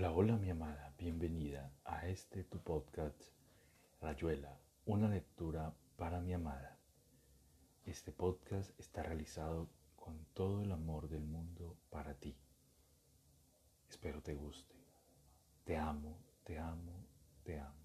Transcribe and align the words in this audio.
Hola, 0.00 0.12
hola 0.12 0.36
mi 0.38 0.48
amada, 0.48 0.94
bienvenida 0.96 1.70
a 1.84 2.08
este 2.08 2.42
tu 2.44 2.58
podcast 2.58 3.20
Rayuela, 4.00 4.58
una 4.86 5.08
lectura 5.08 5.74
para 5.98 6.22
mi 6.22 6.32
amada. 6.32 6.78
Este 7.84 8.10
podcast 8.10 8.70
está 8.80 9.02
realizado 9.02 9.68
con 9.96 10.24
todo 10.32 10.62
el 10.62 10.72
amor 10.72 11.10
del 11.10 11.26
mundo 11.26 11.76
para 11.90 12.14
ti. 12.14 12.34
Espero 13.90 14.22
te 14.22 14.32
guste. 14.32 14.74
Te 15.64 15.76
amo, 15.76 16.16
te 16.44 16.58
amo, 16.58 17.04
te 17.44 17.60
amo. 17.60 17.84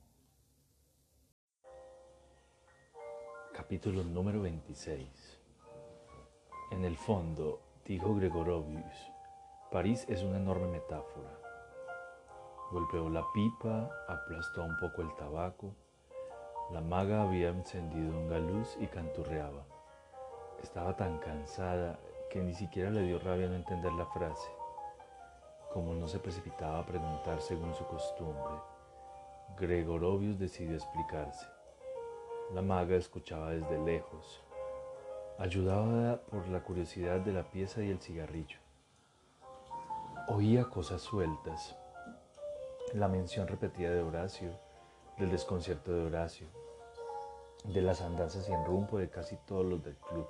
Capítulo 3.54 4.05
número 4.05 4.41
26. 4.41 5.41
En 6.71 6.86
el 6.86 6.95
fondo, 6.95 7.61
dijo 7.84 8.16
Gregorovius, 8.16 9.11
París 9.70 10.05
es 10.07 10.23
una 10.23 10.38
enorme 10.38 10.68
metáfora 10.68 11.45
Golpeó 12.71 13.09
la 13.09 13.23
pipa, 13.31 13.89
aplastó 14.08 14.63
un 14.63 14.77
poco 14.80 15.03
el 15.03 15.16
tabaco. 15.16 15.73
La 16.72 16.81
maga 16.81 17.22
había 17.22 17.49
encendido 17.49 18.17
un 18.17 18.27
galuz 18.27 18.76
y 18.80 18.88
canturreaba. 18.88 19.63
Estaba 20.63 20.95
tan 20.95 21.20
cansada 21.20 21.99
que 22.30 22.41
ni 22.41 22.55
siquiera 22.55 22.89
le 22.89 23.03
dio 23.03 23.20
rabia 23.20 23.48
no 23.48 23.55
entender 23.55 23.94
la 23.94 24.08
frase. 24.08 24.49
Como 25.72 25.94
no 25.94 26.08
se 26.08 26.20
precipitaba 26.20 26.80
a 26.80 26.86
preguntar 26.86 27.39
según 27.39 27.75
su 27.75 27.86
costumbre, 27.86 28.55
Gregorovius 29.59 30.39
decidió 30.39 30.75
explicarse. 30.75 31.45
La 32.53 32.61
maga 32.61 32.95
escuchaba 32.95 33.52
desde 33.52 33.77
lejos, 33.77 34.41
ayudada 35.38 36.22
por 36.22 36.47
la 36.47 36.63
curiosidad 36.63 37.20
de 37.20 37.34
la 37.34 37.44
pieza 37.44 37.84
y 37.84 37.91
el 37.91 38.00
cigarrillo. 38.00 38.58
Oía 40.27 40.66
cosas 40.66 41.02
sueltas, 41.02 41.77
la 42.94 43.07
mención 43.07 43.48
repetida 43.48 43.89
de 43.89 44.02
Horacio, 44.02 44.52
del 45.17 45.31
desconcierto 45.31 45.91
de 45.91 46.05
Horacio, 46.05 46.47
de 47.66 47.81
las 47.81 48.02
andanzas 48.02 48.45
sin 48.45 48.64
rumbo 48.64 49.00
de 49.00 49.09
casi 49.09 49.36
todos 49.47 49.66
los 49.66 49.83
del 49.83 49.95
club, 49.95 50.28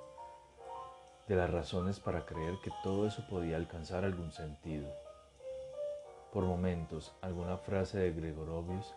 de 1.28 1.36
las 1.36 1.50
razones 1.50 2.00
para 2.00 2.24
creer 2.24 2.54
que 2.64 2.72
todo 2.82 3.06
eso 3.06 3.24
podía 3.28 3.56
alcanzar 3.56 4.04
algún 4.04 4.32
sentido. 4.32 4.88
Por 6.32 6.44
momentos, 6.44 7.14
alguna 7.20 7.58
frase 7.58 7.98
de 7.98 8.12
Gregorovius 8.12 8.94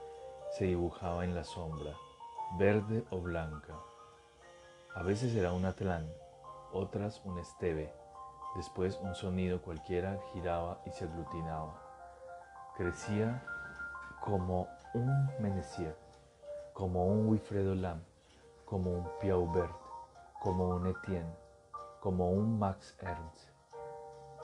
se 0.52 0.65
dibujaba 0.65 1.23
en 1.23 1.35
la 1.35 1.43
sombra, 1.43 1.95
verde 2.57 3.03
o 3.11 3.19
blanca. 3.19 3.75
A 4.95 5.03
veces 5.03 5.35
era 5.35 5.52
un 5.52 5.65
atlán, 5.65 6.11
otras 6.71 7.21
un 7.25 7.37
esteve, 7.37 7.93
después 8.55 8.97
un 9.02 9.13
sonido 9.15 9.61
cualquiera 9.61 10.19
giraba 10.33 10.81
y 10.85 10.91
se 10.91 11.05
aglutinaba. 11.05 11.88
Crecía 12.80 13.44
como 14.22 14.69
un 14.94 15.27
Menessier, 15.41 15.97
como 16.72 17.08
un 17.08 17.27
Wilfredo 17.27 17.75
Lam, 17.75 18.02
como 18.63 18.94
un 18.94 19.05
Piaubert, 19.19 19.75
como 20.41 20.69
un 20.69 20.88
Etienne, 20.88 21.36
como 21.99 22.31
un 22.31 22.58
Max 22.58 22.95
Ernst. 23.02 23.49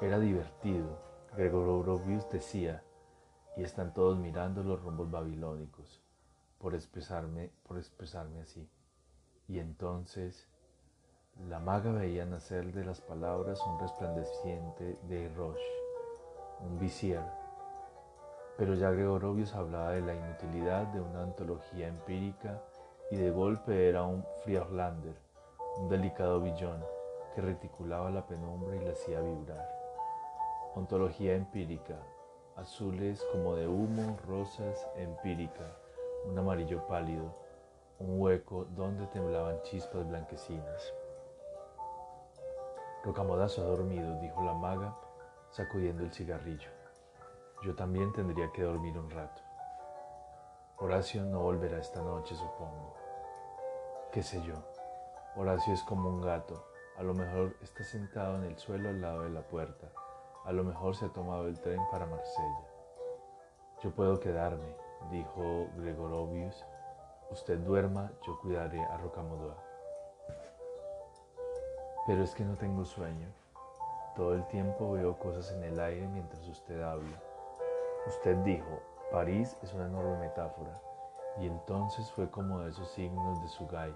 Era 0.01 0.19
divertido, 0.19 0.99
Gregorovius 1.37 2.29
decía, 2.29 2.83
y 3.55 3.63
están 3.63 3.93
todos 3.93 4.17
mirando 4.17 4.63
los 4.63 4.83
rumbos 4.83 5.09
babilónicos, 5.09 6.03
por 6.57 6.75
expresarme, 6.75 7.53
por 7.65 7.77
expresarme 7.77 8.41
así. 8.41 8.69
Y 9.47 9.59
entonces 9.59 10.49
la 11.47 11.59
maga 11.59 11.93
veía 11.93 12.25
nacer 12.25 12.73
de 12.73 12.83
las 12.83 12.99
palabras 12.99 13.61
un 13.65 13.79
resplandeciente 13.79 14.99
de 15.03 15.33
Roche, 15.37 15.71
un 16.59 16.77
visier, 16.77 17.23
pero 18.57 18.73
ya 18.75 18.89
Gregorovius 18.91 19.53
hablaba 19.53 19.91
de 19.91 20.01
la 20.01 20.15
inutilidad 20.15 20.87
de 20.87 21.01
una 21.01 21.23
antología 21.23 21.87
empírica 21.87 22.61
y 23.11 23.17
de 23.17 23.29
golpe 23.29 23.89
era 23.89 24.03
un 24.03 24.25
Friedlander, 24.43 25.15
un 25.77 25.89
delicado 25.89 26.41
billón 26.41 26.83
que 27.33 27.41
reticulaba 27.41 28.09
la 28.09 28.25
penumbra 28.25 28.75
y 28.75 28.85
la 28.85 28.91
hacía 28.91 29.19
vibrar. 29.19 29.69
Ontología 30.75 31.35
empírica, 31.35 31.95
azules 32.55 33.25
como 33.31 33.55
de 33.55 33.67
humo, 33.67 34.17
rosas 34.25 34.87
empírica, 34.95 35.77
un 36.25 36.37
amarillo 36.39 36.87
pálido, 36.87 37.33
un 37.99 38.19
hueco 38.19 38.65
donde 38.75 39.05
temblaban 39.07 39.61
chispas 39.63 40.07
blanquecinas. 40.07 40.93
Rocamodazo 43.03 43.61
ha 43.61 43.65
dormido, 43.65 44.19
dijo 44.19 44.43
la 44.43 44.53
maga, 44.53 44.95
sacudiendo 45.51 46.03
el 46.03 46.11
cigarrillo. 46.11 46.74
Yo 47.63 47.75
también 47.75 48.11
tendría 48.13 48.51
que 48.51 48.63
dormir 48.63 48.97
un 48.97 49.09
rato. 49.09 49.41
Horacio 50.77 51.23
no 51.23 51.39
volverá 51.39 51.79
esta 51.79 52.01
noche, 52.01 52.35
supongo. 52.35 52.93
¿Qué 54.11 54.21
sé 54.21 54.41
yo? 54.43 54.55
Horacio 55.35 55.73
es 55.73 55.81
como 55.83 56.09
un 56.09 56.21
gato. 56.21 56.65
A 56.97 57.03
lo 57.03 57.13
mejor 57.13 57.55
está 57.61 57.83
sentado 57.83 58.35
en 58.35 58.43
el 58.43 58.57
suelo 58.57 58.89
al 58.89 59.01
lado 59.01 59.23
de 59.23 59.29
la 59.29 59.41
puerta. 59.41 59.87
A 60.45 60.51
lo 60.51 60.63
mejor 60.63 60.95
se 60.95 61.05
ha 61.05 61.09
tomado 61.09 61.47
el 61.47 61.59
tren 61.59 61.81
para 61.91 62.05
Marsella. 62.05 62.67
Yo 63.81 63.91
puedo 63.91 64.19
quedarme, 64.19 64.75
dijo 65.11 65.67
Gregorovius. 65.77 66.65
Usted 67.31 67.57
duerma, 67.59 68.11
yo 68.25 68.39
cuidaré 68.39 68.83
a 68.83 68.97
Rocamodua. 68.97 69.57
Pero 72.05 72.23
es 72.23 72.35
que 72.35 72.45
no 72.45 72.55
tengo 72.55 72.85
sueño. 72.85 73.27
Todo 74.15 74.35
el 74.35 74.47
tiempo 74.47 74.91
veo 74.91 75.17
cosas 75.17 75.51
en 75.53 75.63
el 75.63 75.79
aire 75.79 76.07
mientras 76.07 76.47
usted 76.47 76.81
habla. 76.81 77.19
Usted 78.07 78.35
dijo, 78.43 78.81
París 79.11 79.57
es 79.63 79.73
una 79.73 79.87
enorme 79.87 80.17
metáfora, 80.19 80.79
y 81.39 81.47
entonces 81.47 82.11
fue 82.11 82.29
como 82.29 82.59
de 82.59 82.69
esos 82.69 82.87
signos 82.91 83.41
de 83.41 83.47
Sugay, 83.47 83.95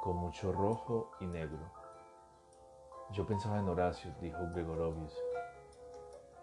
con 0.00 0.16
mucho 0.16 0.52
rojo 0.52 1.10
y 1.18 1.26
negro. 1.26 1.58
Yo 3.10 3.26
pensaba 3.26 3.58
en 3.58 3.68
Horacio, 3.68 4.14
dijo 4.20 4.38
Gregorovius. 4.54 5.20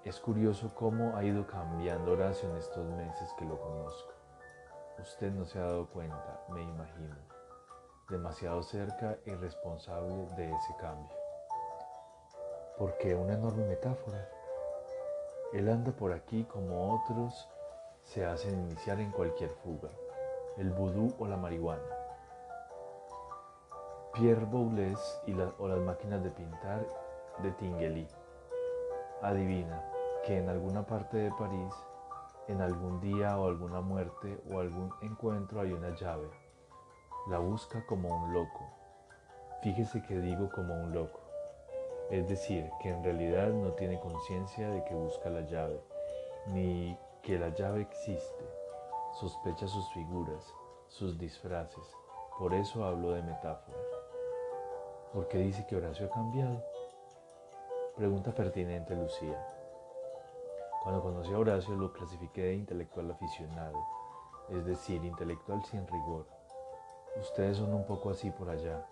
Es 0.03 0.19
curioso 0.19 0.75
cómo 0.75 1.15
ha 1.15 1.23
ido 1.23 1.47
cambiando 1.47 2.11
Horacio 2.11 2.49
en 2.49 2.57
estos 2.57 2.85
meses 2.91 3.33
que 3.37 3.45
lo 3.45 3.57
conozco. 3.59 4.11
Usted 4.99 5.31
no 5.31 5.45
se 5.45 5.57
ha 5.57 5.63
dado 5.63 5.87
cuenta, 5.87 6.43
me 6.49 6.61
imagino, 6.61 7.15
demasiado 8.09 8.61
cerca 8.61 9.17
y 9.25 9.33
responsable 9.35 10.25
de 10.35 10.53
ese 10.53 10.75
cambio. 10.81 11.15
¿Por 12.77 12.97
qué 12.97 13.15
una 13.15 13.35
enorme 13.35 13.65
metáfora? 13.65 14.29
Él 15.51 15.67
anda 15.67 15.91
por 15.91 16.13
aquí 16.13 16.43
como 16.43 16.93
otros 16.93 17.49
se 18.03 18.23
hacen 18.23 18.59
iniciar 18.59 18.99
en 18.99 19.09
cualquier 19.09 19.49
fuga, 19.63 19.89
el 20.57 20.69
vudú 20.69 21.11
o 21.17 21.25
la 21.25 21.37
marihuana. 21.37 21.81
Pierre 24.13 24.45
Boulez 24.45 24.99
y 25.25 25.33
o 25.33 25.67
las 25.67 25.79
máquinas 25.79 26.23
de 26.23 26.29
pintar 26.29 26.85
de 27.41 27.51
Tinguely. 27.53 28.07
Adivina 29.23 29.83
que 30.23 30.37
en 30.37 30.49
alguna 30.49 30.85
parte 30.85 31.17
de 31.17 31.31
París, 31.31 31.73
en 32.47 32.61
algún 32.61 33.01
día 33.01 33.39
o 33.39 33.47
alguna 33.47 33.81
muerte 33.81 34.39
o 34.51 34.59
algún 34.59 34.93
encuentro 35.01 35.61
hay 35.61 35.73
una 35.73 35.95
llave. 35.95 36.29
La 37.27 37.39
busca 37.39 37.83
como 37.87 38.09
un 38.09 38.33
loco. 38.33 38.69
Fíjese 39.63 40.03
que 40.03 40.19
digo 40.19 40.47
como 40.51 40.75
un 40.75 40.93
loco 40.93 41.28
es 42.09 42.27
decir, 42.27 42.69
que 42.81 42.89
en 42.89 43.03
realidad 43.03 43.49
no 43.49 43.73
tiene 43.73 43.99
conciencia 43.99 44.69
de 44.69 44.83
que 44.85 44.95
busca 44.95 45.29
la 45.29 45.41
llave, 45.41 45.79
ni 46.47 46.97
que 47.21 47.37
la 47.37 47.49
llave 47.49 47.81
existe. 47.81 48.45
Sospecha 49.19 49.67
sus 49.67 49.87
figuras, 49.93 50.53
sus 50.87 51.17
disfraces. 51.19 51.83
Por 52.37 52.53
eso 52.53 52.83
hablo 52.83 53.11
de 53.11 53.21
metáforas. 53.21 53.85
¿Por 55.13 55.27
qué 55.27 55.39
dice 55.39 55.65
que 55.67 55.75
Horacio 55.75 56.07
ha 56.07 56.09
cambiado? 56.09 56.63
Pregunta 57.95 58.33
pertinente 58.33 58.95
Lucía. 58.95 59.45
Cuando 60.83 61.01
conocí 61.01 61.33
a 61.33 61.39
Horacio 61.39 61.75
lo 61.75 61.91
clasifiqué 61.91 62.43
de 62.43 62.55
intelectual 62.55 63.11
aficionado, 63.11 63.77
es 64.49 64.65
decir, 64.65 65.03
intelectual 65.03 65.63
sin 65.65 65.85
rigor. 65.85 66.25
Ustedes 67.19 67.57
son 67.57 67.73
un 67.73 67.85
poco 67.85 68.11
así 68.11 68.31
por 68.31 68.49
allá, 68.49 68.85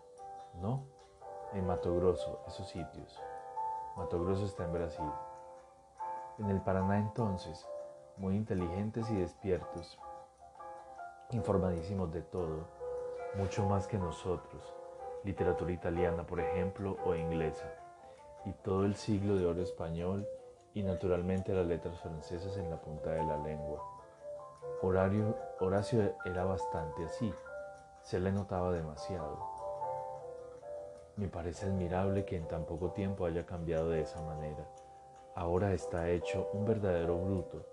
¿no? 0.61 0.96
En 1.53 1.65
Mato 1.65 1.95
Grosso, 1.95 2.39
esos 2.47 2.67
sitios. 2.67 3.21
Mato 3.95 4.23
Grosso 4.23 4.45
está 4.45 4.65
en 4.65 4.73
Brasil. 4.73 5.11
En 6.39 6.49
el 6.49 6.61
Paraná 6.61 6.99
entonces, 6.99 7.67
muy 8.17 8.35
inteligentes 8.35 9.09
y 9.09 9.15
despiertos, 9.15 9.99
informadísimos 11.31 12.11
de 12.11 12.21
todo, 12.21 12.67
mucho 13.35 13.65
más 13.65 13.87
que 13.87 13.97
nosotros, 13.97 14.73
literatura 15.23 15.71
italiana, 15.71 16.25
por 16.25 16.39
ejemplo, 16.39 16.97
o 17.05 17.15
inglesa, 17.15 17.67
y 18.45 18.51
todo 18.53 18.85
el 18.85 18.95
siglo 18.95 19.35
de 19.35 19.45
oro 19.45 19.61
español 19.61 20.27
y 20.73 20.83
naturalmente 20.83 21.53
las 21.53 21.65
letras 21.65 21.99
francesas 21.99 22.55
en 22.57 22.69
la 22.69 22.79
punta 22.79 23.11
de 23.11 23.23
la 23.23 23.37
lengua. 23.37 23.83
Horario, 24.81 25.35
Horacio 25.59 26.15
era 26.25 26.45
bastante 26.45 27.05
así, 27.05 27.33
se 28.03 28.19
le 28.19 28.31
notaba 28.31 28.71
demasiado. 28.71 29.56
Me 31.17 31.27
parece 31.27 31.65
admirable 31.65 32.25
que 32.25 32.37
en 32.37 32.47
tan 32.47 32.65
poco 32.65 32.91
tiempo 32.91 33.25
haya 33.25 33.43
cambiado 33.43 33.89
de 33.89 34.01
esa 34.01 34.21
manera. 34.21 34.69
Ahora 35.33 35.73
está 35.73 36.11
hecho 36.11 36.47
un 36.53 36.63
verdadero 36.63 37.17
bruto. 37.17 37.65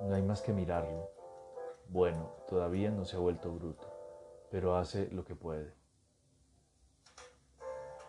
No 0.00 0.12
hay 0.12 0.22
más 0.22 0.42
que 0.42 0.52
mirarlo. 0.52 1.08
Bueno, 1.88 2.32
todavía 2.48 2.90
no 2.90 3.04
se 3.04 3.14
ha 3.16 3.20
vuelto 3.20 3.52
bruto, 3.52 3.86
pero 4.50 4.76
hace 4.76 5.08
lo 5.12 5.24
que 5.24 5.36
puede. 5.36 5.72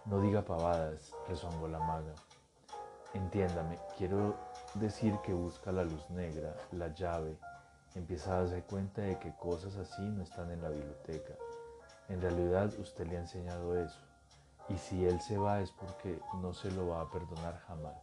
No 0.06 0.20
diga 0.20 0.42
pavadas, 0.44 1.14
rezongó 1.28 1.68
la 1.68 1.80
maga. 1.80 2.16
Entiéndame, 3.14 3.78
quiero 4.00 4.34
decir 4.74 5.16
que 5.24 5.34
busca 5.34 5.72
la 5.72 5.84
luz 5.84 6.10
negra, 6.10 6.56
la 6.72 6.88
llave, 6.88 7.38
empieza 7.94 8.34
a 8.34 8.40
darse 8.40 8.64
cuenta 8.64 9.04
de 9.04 9.20
que 9.20 9.36
cosas 9.36 9.76
así 9.78 10.02
no 10.02 10.24
están 10.24 10.50
en 10.50 10.64
la 10.64 10.70
biblioteca. 10.70 11.36
En 12.10 12.20
realidad 12.20 12.74
usted 12.80 13.06
le 13.06 13.18
ha 13.18 13.22
enseñado 13.22 13.78
eso. 13.80 14.15
Y 14.70 14.78
si 14.78 15.06
él 15.06 15.22
se 15.22 15.38
va 15.38 15.62
es 15.62 15.72
porque 15.72 16.20
no 16.42 16.54
se 16.54 16.72
lo 16.72 16.88
va 16.88 17.02
a 17.02 17.10
perdonar 17.10 17.60
jamás. 17.68 17.96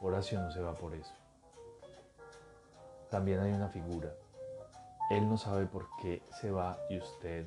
Horacio 0.00 0.40
no 0.40 0.50
se 0.50 0.60
va 0.60 0.74
por 0.74 0.94
eso. 0.94 1.12
También 3.10 3.40
hay 3.40 3.52
una 3.52 3.68
figura. 3.68 4.14
Él 5.10 5.28
no 5.28 5.36
sabe 5.36 5.66
por 5.66 5.88
qué 6.00 6.22
se 6.40 6.50
va 6.52 6.78
y 6.88 6.98
usted, 6.98 7.46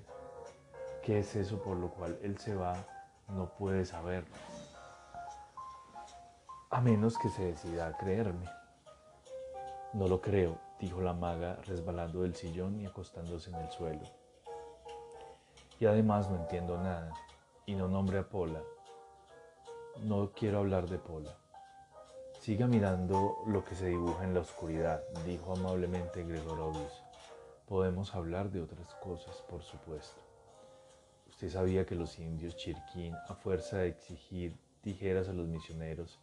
qué 1.01 1.19
es 1.19 1.35
eso 1.35 1.61
por 1.61 1.77
lo 1.77 1.89
cual 1.89 2.19
él 2.21 2.38
se 2.38 2.53
va, 2.53 2.75
no 3.29 3.50
puede 3.50 3.85
saberlo. 3.85 4.35
A 6.69 6.81
menos 6.81 7.17
que 7.17 7.29
se 7.29 7.45
decida 7.45 7.88
a 7.88 7.97
creerme. 7.97 8.45
No 9.94 10.07
lo 10.07 10.21
creo, 10.21 10.57
dijo 10.79 11.01
la 11.01 11.13
maga 11.13 11.55
resbalando 11.65 12.23
del 12.23 12.35
sillón 12.35 12.79
y 12.81 12.85
acostándose 12.85 13.50
en 13.50 13.55
el 13.55 13.71
suelo. 13.71 14.03
Y 15.79 15.85
además 15.85 16.29
no 16.29 16.35
entiendo 16.35 16.77
nada, 16.77 17.13
y 17.65 17.75
no 17.75 17.88
nombre 17.88 18.19
a 18.19 18.27
Pola. 18.27 18.62
No 20.04 20.31
quiero 20.31 20.60
hablar 20.60 20.89
de 20.89 20.98
Pola. 20.98 21.36
Siga 22.39 22.68
mirando 22.68 23.38
lo 23.48 23.63
que 23.63 23.75
se 23.75 23.88
dibuja 23.88 24.25
en 24.25 24.33
la 24.33 24.42
oscuridad, 24.42 25.01
dijo 25.25 25.54
amablemente 25.54 26.24
Gregorovius. 26.24 27.04
Podemos 27.68 28.13
hablar 28.15 28.51
de 28.51 28.62
otras 28.62 28.94
cosas, 28.95 29.42
por 29.50 29.63
supuesto. 29.63 30.21
Usted 31.30 31.50
sabía 31.50 31.86
que 31.86 31.95
los 31.95 32.19
indios 32.19 32.57
Chirquín, 32.57 33.15
a 33.30 33.36
fuerza 33.36 33.77
de 33.77 33.88
exigir 33.88 34.57
tijeras 34.81 35.30
a 35.30 35.33
los 35.33 35.48
misioneros, 35.48 36.19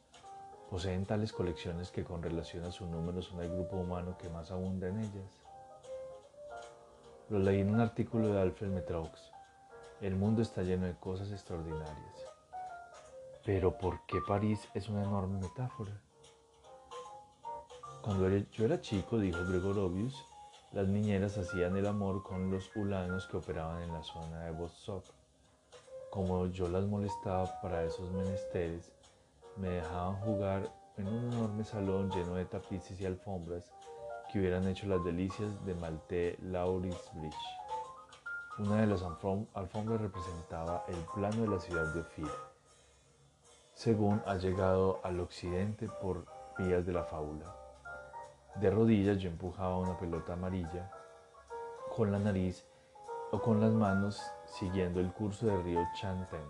poseen 0.68 1.06
tales 1.06 1.32
colecciones 1.32 1.90
que 1.90 2.04
con 2.04 2.22
relación 2.22 2.64
a 2.64 2.70
su 2.70 2.86
número 2.86 3.22
son 3.22 3.40
el 3.40 3.50
grupo 3.50 3.76
humano 3.76 4.18
que 4.18 4.28
más 4.28 4.50
abunda 4.50 4.88
en 4.88 5.00
ellas. 5.00 5.42
Lo 7.30 7.38
leí 7.38 7.60
en 7.60 7.70
un 7.70 7.80
artículo 7.80 8.28
de 8.28 8.40
Alfred 8.40 8.68
Metraux. 8.68 9.32
El 10.00 10.16
mundo 10.16 10.40
está 10.40 10.62
lleno 10.62 10.86
de 10.86 10.94
cosas 10.94 11.30
extraordinarias. 11.30 12.24
Pero 13.44 13.76
¿por 13.76 14.06
qué 14.06 14.18
París 14.26 14.66
es 14.72 14.88
una 14.88 15.02
enorme 15.02 15.38
metáfora? 15.38 15.92
Cuando 18.00 18.26
yo 18.28 18.64
era 18.64 18.80
chico, 18.80 19.18
dijo 19.18 19.44
Gregorovius, 19.44 20.24
las 20.72 20.88
niñeras 20.88 21.36
hacían 21.36 21.76
el 21.76 21.86
amor 21.86 22.22
con 22.22 22.50
los 22.50 22.74
ulanos 22.74 23.26
que 23.26 23.36
operaban 23.36 23.82
en 23.82 23.92
la 23.92 24.02
zona 24.02 24.44
de 24.44 24.52
Vostok. 24.52 25.04
Como 26.08 26.46
yo 26.46 26.68
las 26.68 26.86
molestaba 26.86 27.60
para 27.60 27.84
esos 27.84 28.10
menesteres, 28.10 28.90
me 29.56 29.68
dejaban 29.68 30.16
jugar 30.20 30.72
en 30.96 31.08
un 31.08 31.30
enorme 31.30 31.64
salón 31.64 32.10
lleno 32.10 32.36
de 32.36 32.46
tapices 32.46 32.98
y 33.02 33.04
alfombras 33.04 33.70
que 34.32 34.38
hubieran 34.38 34.66
hecho 34.66 34.86
las 34.86 35.04
delicias 35.04 35.62
de 35.66 35.74
Malte 35.74 36.38
Lauris 36.40 37.10
Bridge. 37.12 37.59
Una 38.60 38.82
de 38.82 38.88
las 38.88 39.02
alfombras 39.02 40.02
representaba 40.02 40.84
el 40.88 40.98
plano 41.14 41.40
de 41.40 41.48
la 41.48 41.58
ciudad 41.58 41.94
de 41.94 42.00
Ofir, 42.00 42.30
según 43.72 44.22
ha 44.26 44.34
llegado 44.34 45.00
al 45.02 45.18
occidente 45.20 45.88
por 46.02 46.26
vías 46.58 46.84
de 46.84 46.92
la 46.92 47.04
fábula. 47.04 47.46
De 48.56 48.70
rodillas 48.70 49.16
yo 49.16 49.30
empujaba 49.30 49.78
una 49.78 49.98
pelota 49.98 50.34
amarilla 50.34 50.90
con 51.96 52.12
la 52.12 52.18
nariz 52.18 52.66
o 53.32 53.40
con 53.40 53.62
las 53.62 53.72
manos 53.72 54.20
siguiendo 54.44 55.00
el 55.00 55.10
curso 55.10 55.46
del 55.46 55.64
río 55.64 55.80
Chanten. 55.98 56.44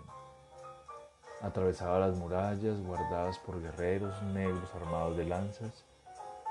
Atravesaba 1.39 1.99
las 1.99 2.17
murallas 2.17 2.81
guardadas 2.81 3.39
por 3.39 3.61
guerreros 3.61 4.21
negros 4.23 4.69
armados 4.75 5.15
de 5.15 5.23
lanzas 5.23 5.85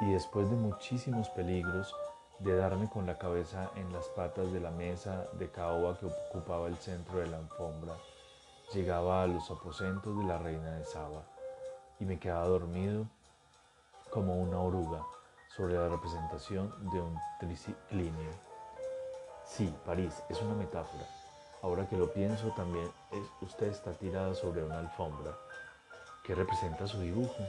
y 0.00 0.10
después 0.10 0.48
de 0.48 0.56
muchísimos 0.56 1.28
peligros 1.28 1.94
de 2.40 2.56
darme 2.56 2.88
con 2.88 3.06
la 3.06 3.18
cabeza 3.18 3.70
en 3.76 3.92
las 3.92 4.08
patas 4.08 4.50
de 4.52 4.60
la 4.60 4.70
mesa 4.70 5.28
de 5.34 5.50
caoba 5.50 5.98
que 5.98 6.06
ocupaba 6.06 6.68
el 6.68 6.76
centro 6.78 7.18
de 7.18 7.26
la 7.26 7.38
alfombra, 7.38 7.94
llegaba 8.72 9.22
a 9.22 9.26
los 9.26 9.50
aposentos 9.50 10.16
de 10.18 10.24
la 10.24 10.38
reina 10.38 10.72
de 10.76 10.84
Saba 10.84 11.22
y 11.98 12.04
me 12.04 12.18
quedaba 12.18 12.46
dormido 12.46 13.06
como 14.10 14.40
una 14.40 14.58
oruga 14.58 15.04
sobre 15.48 15.74
la 15.74 15.88
representación 15.88 16.72
de 16.90 17.00
un 17.00 17.18
triciclinio. 17.38 18.30
Sí, 19.44 19.74
París 19.84 20.22
es 20.28 20.40
una 20.40 20.54
metáfora. 20.54 21.04
Ahora 21.62 21.86
que 21.86 21.96
lo 21.96 22.10
pienso, 22.10 22.48
también 22.52 22.90
usted 23.42 23.66
está 23.66 23.92
tirada 23.92 24.34
sobre 24.34 24.64
una 24.64 24.78
alfombra. 24.78 25.36
¿Qué 26.24 26.34
representa 26.34 26.86
su 26.86 27.00
dibujo? 27.00 27.44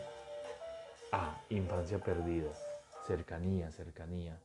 Ah, 1.14 1.34
infancia 1.50 2.00
perdida, 2.00 2.50
cercanía, 3.08 3.72
cercanía. 3.72 4.38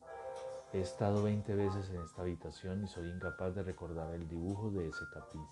He 0.72 0.80
estado 0.80 1.22
20 1.22 1.54
veces 1.54 1.90
en 1.90 2.02
esta 2.02 2.22
habitación 2.22 2.84
y 2.84 2.88
soy 2.88 3.08
incapaz 3.08 3.54
de 3.54 3.62
recordar 3.62 4.12
el 4.14 4.28
dibujo 4.28 4.70
de 4.70 4.88
ese 4.88 5.04
tapiz. 5.12 5.48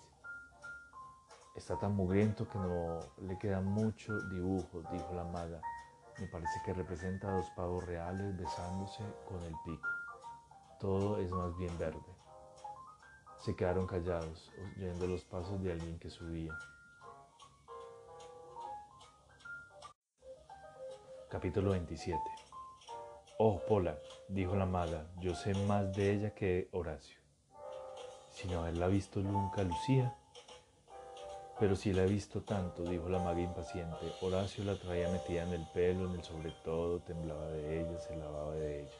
Está 1.55 1.79
tan 1.79 1.95
mugriento 1.95 2.47
que 2.47 2.57
no 2.57 2.99
le 3.21 3.37
queda 3.39 3.61
mucho 3.61 4.19
dibujo, 4.29 4.83
dijo 4.91 5.13
la 5.13 5.23
maga 5.23 5.61
me 6.19 6.27
parece 6.27 6.61
que 6.63 6.73
representa 6.73 7.27
a 7.27 7.35
dos 7.35 7.49
pavos 7.51 7.85
reales 7.85 8.37
besándose 8.37 9.03
con 9.27 9.41
el 9.43 9.53
pico. 9.65 9.89
Todo 10.79 11.17
es 11.17 11.29
más 11.31 11.55
bien 11.57 11.77
verde. 11.77 11.99
Se 13.37 13.55
quedaron 13.55 13.85
callados, 13.85 14.49
oyendo 14.77 15.07
los 15.07 15.25
pasos 15.25 15.61
de 15.61 15.73
alguien 15.73 15.99
que 15.99 16.09
subía. 16.09 16.57
Capítulo 21.29 21.71
27 21.71 22.17
Oh, 23.39 23.59
Pola, 23.67 23.97
dijo 24.27 24.55
la 24.55 24.65
maga, 24.65 25.07
yo 25.19 25.35
sé 25.35 25.53
más 25.65 25.95
de 25.95 26.13
ella 26.13 26.33
que 26.33 26.69
Horacio. 26.71 27.19
Sin 28.31 28.53
haberla 28.53 28.87
visto 28.87 29.21
nunca, 29.21 29.63
Lucía, 29.63 30.15
pero 31.59 31.75
si 31.75 31.93
la 31.93 32.03
he 32.03 32.07
visto 32.07 32.41
tanto, 32.41 32.83
dijo 32.83 33.07
la 33.07 33.19
maga 33.19 33.39
impaciente. 33.39 34.11
Horacio 34.21 34.63
la 34.65 34.75
traía 34.75 35.09
metida 35.09 35.43
en 35.43 35.53
el 35.53 35.65
pelo, 35.73 36.09
en 36.09 36.15
el 36.15 36.23
sobre 36.23 36.51
todo, 36.63 36.99
temblaba 36.99 37.47
de 37.49 37.81
ella, 37.81 37.99
se 37.99 38.17
lavaba 38.17 38.55
de 38.55 38.81
ella. 38.81 38.91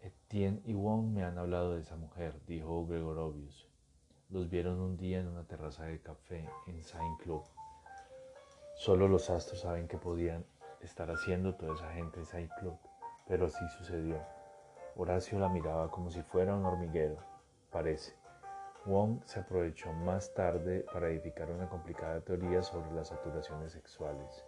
Etienne 0.00 0.62
y 0.64 0.72
Wong 0.72 1.12
me 1.12 1.24
han 1.24 1.36
hablado 1.36 1.74
de 1.74 1.82
esa 1.82 1.96
mujer, 1.96 2.40
dijo 2.46 2.86
Gregorovius. 2.86 3.66
Los 4.30 4.48
vieron 4.48 4.80
un 4.80 4.96
día 4.96 5.20
en 5.20 5.28
una 5.28 5.44
terraza 5.44 5.84
de 5.84 6.00
café 6.00 6.48
en 6.66 6.82
Saint-Cloud. 6.82 7.44
Solo 8.76 9.08
los 9.08 9.28
astros 9.28 9.60
saben 9.60 9.88
qué 9.88 9.98
podían 9.98 10.46
estar 10.80 11.10
haciendo 11.10 11.54
toda 11.54 11.74
esa 11.74 11.90
gente 11.92 12.20
en 12.20 12.26
Saint-Cloud, 12.26 12.78
pero 13.26 13.46
así 13.46 13.66
sucedió. 13.78 14.18
Horacio 14.96 15.38
la 15.38 15.48
miraba 15.48 15.90
como 15.90 16.10
si 16.10 16.22
fuera 16.22 16.54
un 16.54 16.64
hormiguero, 16.66 17.16
parece. 17.70 18.14
Wong 18.84 19.20
se 19.24 19.40
aprovechó 19.40 19.92
más 19.92 20.32
tarde 20.34 20.86
para 20.92 21.08
edificar 21.08 21.50
una 21.50 21.68
complicada 21.68 22.20
teoría 22.20 22.62
sobre 22.62 22.92
las 22.92 23.08
saturaciones 23.08 23.72
sexuales. 23.72 24.44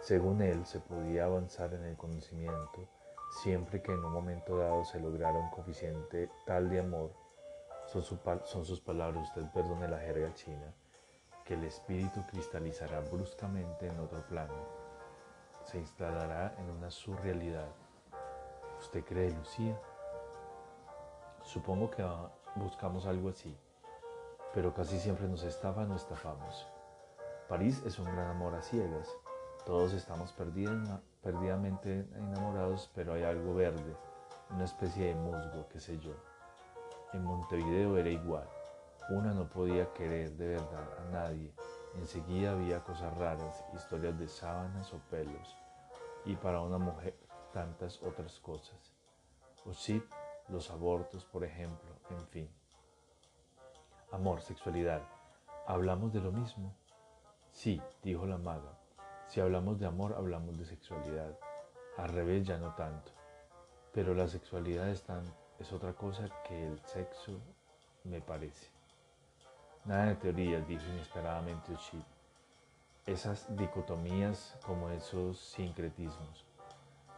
Según 0.00 0.42
él, 0.42 0.64
se 0.66 0.80
podía 0.80 1.24
avanzar 1.24 1.74
en 1.74 1.84
el 1.84 1.96
conocimiento 1.96 2.88
siempre 3.30 3.80
que 3.80 3.92
en 3.92 4.04
un 4.04 4.12
momento 4.12 4.58
dado 4.58 4.84
se 4.84 4.98
lograra 4.98 5.38
un 5.38 5.50
coeficiente 5.50 6.30
tal 6.46 6.68
de 6.68 6.80
amor, 6.80 7.12
son, 7.86 8.02
son 8.44 8.64
sus 8.64 8.80
palabras, 8.80 9.28
usted 9.28 9.48
perdone 9.52 9.88
la 9.88 9.98
jerga 9.98 10.34
china, 10.34 10.74
que 11.44 11.54
el 11.54 11.64
espíritu 11.64 12.24
cristalizará 12.26 13.00
bruscamente 13.00 13.86
en 13.86 13.98
otro 14.00 14.22
plano, 14.28 14.54
se 15.64 15.78
instalará 15.78 16.54
en 16.58 16.70
una 16.70 16.90
surrealidad. 16.90 17.68
¿Usted 18.78 19.04
cree, 19.04 19.30
Lucía? 19.30 19.78
Supongo 21.42 21.90
que 21.90 22.06
buscamos 22.56 23.06
algo 23.06 23.28
así, 23.28 23.56
pero 24.54 24.72
casi 24.74 24.98
siempre 24.98 25.28
nos 25.28 25.42
estafan 25.44 25.90
o 25.90 25.96
estafamos. 25.96 26.66
París 27.48 27.82
es 27.84 27.98
un 27.98 28.06
gran 28.06 28.28
amor 28.28 28.54
a 28.54 28.62
ciegas. 28.62 29.08
Todos 29.66 29.92
estamos 29.92 30.32
perdidamente 31.22 32.06
enamorados, 32.14 32.90
pero 32.94 33.12
hay 33.12 33.24
algo 33.24 33.54
verde, 33.54 33.96
una 34.50 34.64
especie 34.64 35.08
de 35.08 35.14
musgo, 35.14 35.68
qué 35.68 35.80
sé 35.80 35.98
yo. 35.98 36.12
En 37.12 37.24
Montevideo 37.24 37.96
era 37.96 38.08
igual. 38.08 38.48
Una 39.10 39.34
no 39.34 39.48
podía 39.48 39.92
querer 39.92 40.30
de 40.36 40.48
verdad 40.48 40.88
a 40.98 41.10
nadie. 41.10 41.52
Enseguida 41.96 42.52
había 42.52 42.84
cosas 42.84 43.16
raras, 43.16 43.64
historias 43.74 44.18
de 44.18 44.28
sábanas 44.28 44.92
o 44.92 44.98
pelos, 45.10 45.56
y 46.24 46.36
para 46.36 46.60
una 46.60 46.78
mujer 46.78 47.16
tantas 47.52 48.02
otras 48.02 48.38
cosas. 48.40 48.94
O 49.66 49.72
sí, 49.72 50.02
los 50.48 50.70
abortos, 50.70 51.24
por 51.24 51.44
ejemplo, 51.44 51.90
en 52.10 52.26
fin. 52.28 52.50
Amor, 54.12 54.40
sexualidad. 54.40 55.02
¿Hablamos 55.66 56.12
de 56.12 56.20
lo 56.20 56.32
mismo? 56.32 56.74
Sí, 57.50 57.80
dijo 58.02 58.26
la 58.26 58.38
maga. 58.38 58.78
Si 59.26 59.40
hablamos 59.40 59.78
de 59.78 59.86
amor, 59.86 60.14
hablamos 60.14 60.58
de 60.58 60.64
sexualidad. 60.64 61.38
Al 61.96 62.08
revés 62.08 62.46
ya 62.46 62.58
no 62.58 62.74
tanto. 62.74 63.12
Pero 63.92 64.14
la 64.14 64.26
sexualidad 64.26 64.88
es 64.88 65.72
otra 65.72 65.92
cosa 65.92 66.28
que 66.46 66.66
el 66.66 66.80
sexo 66.86 67.40
me 68.04 68.20
parece. 68.20 68.79
Nada 69.90 70.06
de 70.06 70.14
teorías, 70.14 70.68
dijo 70.68 70.84
inesperadamente 70.86 71.74
Oship. 71.74 72.04
Esas 73.06 73.44
dicotomías 73.56 74.56
como 74.64 74.88
esos 74.90 75.40
sincretismos. 75.40 76.46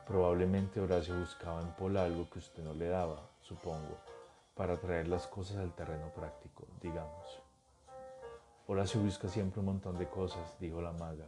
Probablemente 0.07 0.81
Horacio 0.81 1.15
buscaba 1.19 1.61
en 1.61 1.69
Paul 1.73 1.99
algo 1.99 2.31
que 2.31 2.39
usted 2.39 2.63
no 2.65 2.73
le 2.73 2.89
daba, 2.89 3.29
supongo, 3.43 3.99
para 4.55 4.79
traer 4.79 5.07
las 5.09 5.27
cosas 5.27 5.59
al 5.59 5.75
terreno 5.75 6.09
práctico, 6.15 6.67
digamos. 6.81 7.43
Horacio 8.67 9.03
busca 9.03 9.29
siempre 9.29 9.61
un 9.61 9.67
montón 9.67 9.99
de 9.99 10.09
cosas, 10.09 10.59
dijo 10.59 10.81
la 10.81 10.93
maga. 10.93 11.27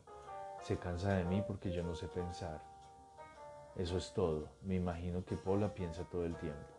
Se 0.62 0.78
cansa 0.78 1.12
de 1.12 1.24
mí 1.24 1.44
porque 1.46 1.70
yo 1.70 1.82
no 1.82 1.94
sé 1.94 2.08
pensar. 2.08 2.62
Eso 3.76 3.98
es 3.98 4.14
todo. 4.14 4.48
Me 4.62 4.76
imagino 4.76 5.22
que 5.26 5.36
Paula 5.36 5.74
piensa 5.74 6.04
todo 6.04 6.24
el 6.24 6.36
tiempo. 6.36 6.72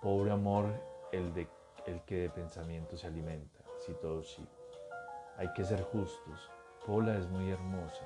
Pobre 0.00 0.30
amor, 0.30 0.64
el, 1.12 1.34
de, 1.34 1.46
el 1.86 2.02
que 2.02 2.16
de 2.16 2.30
pensamiento 2.30 2.96
se 2.96 3.06
alimenta, 3.06 3.60
si 3.78 3.92
todo 3.94 4.22
sí. 4.22 4.46
Hay 5.36 5.52
que 5.52 5.64
ser 5.64 5.82
justos. 5.84 6.50
Paula 6.86 7.16
es 7.16 7.28
muy 7.28 7.50
hermosa. 7.50 8.04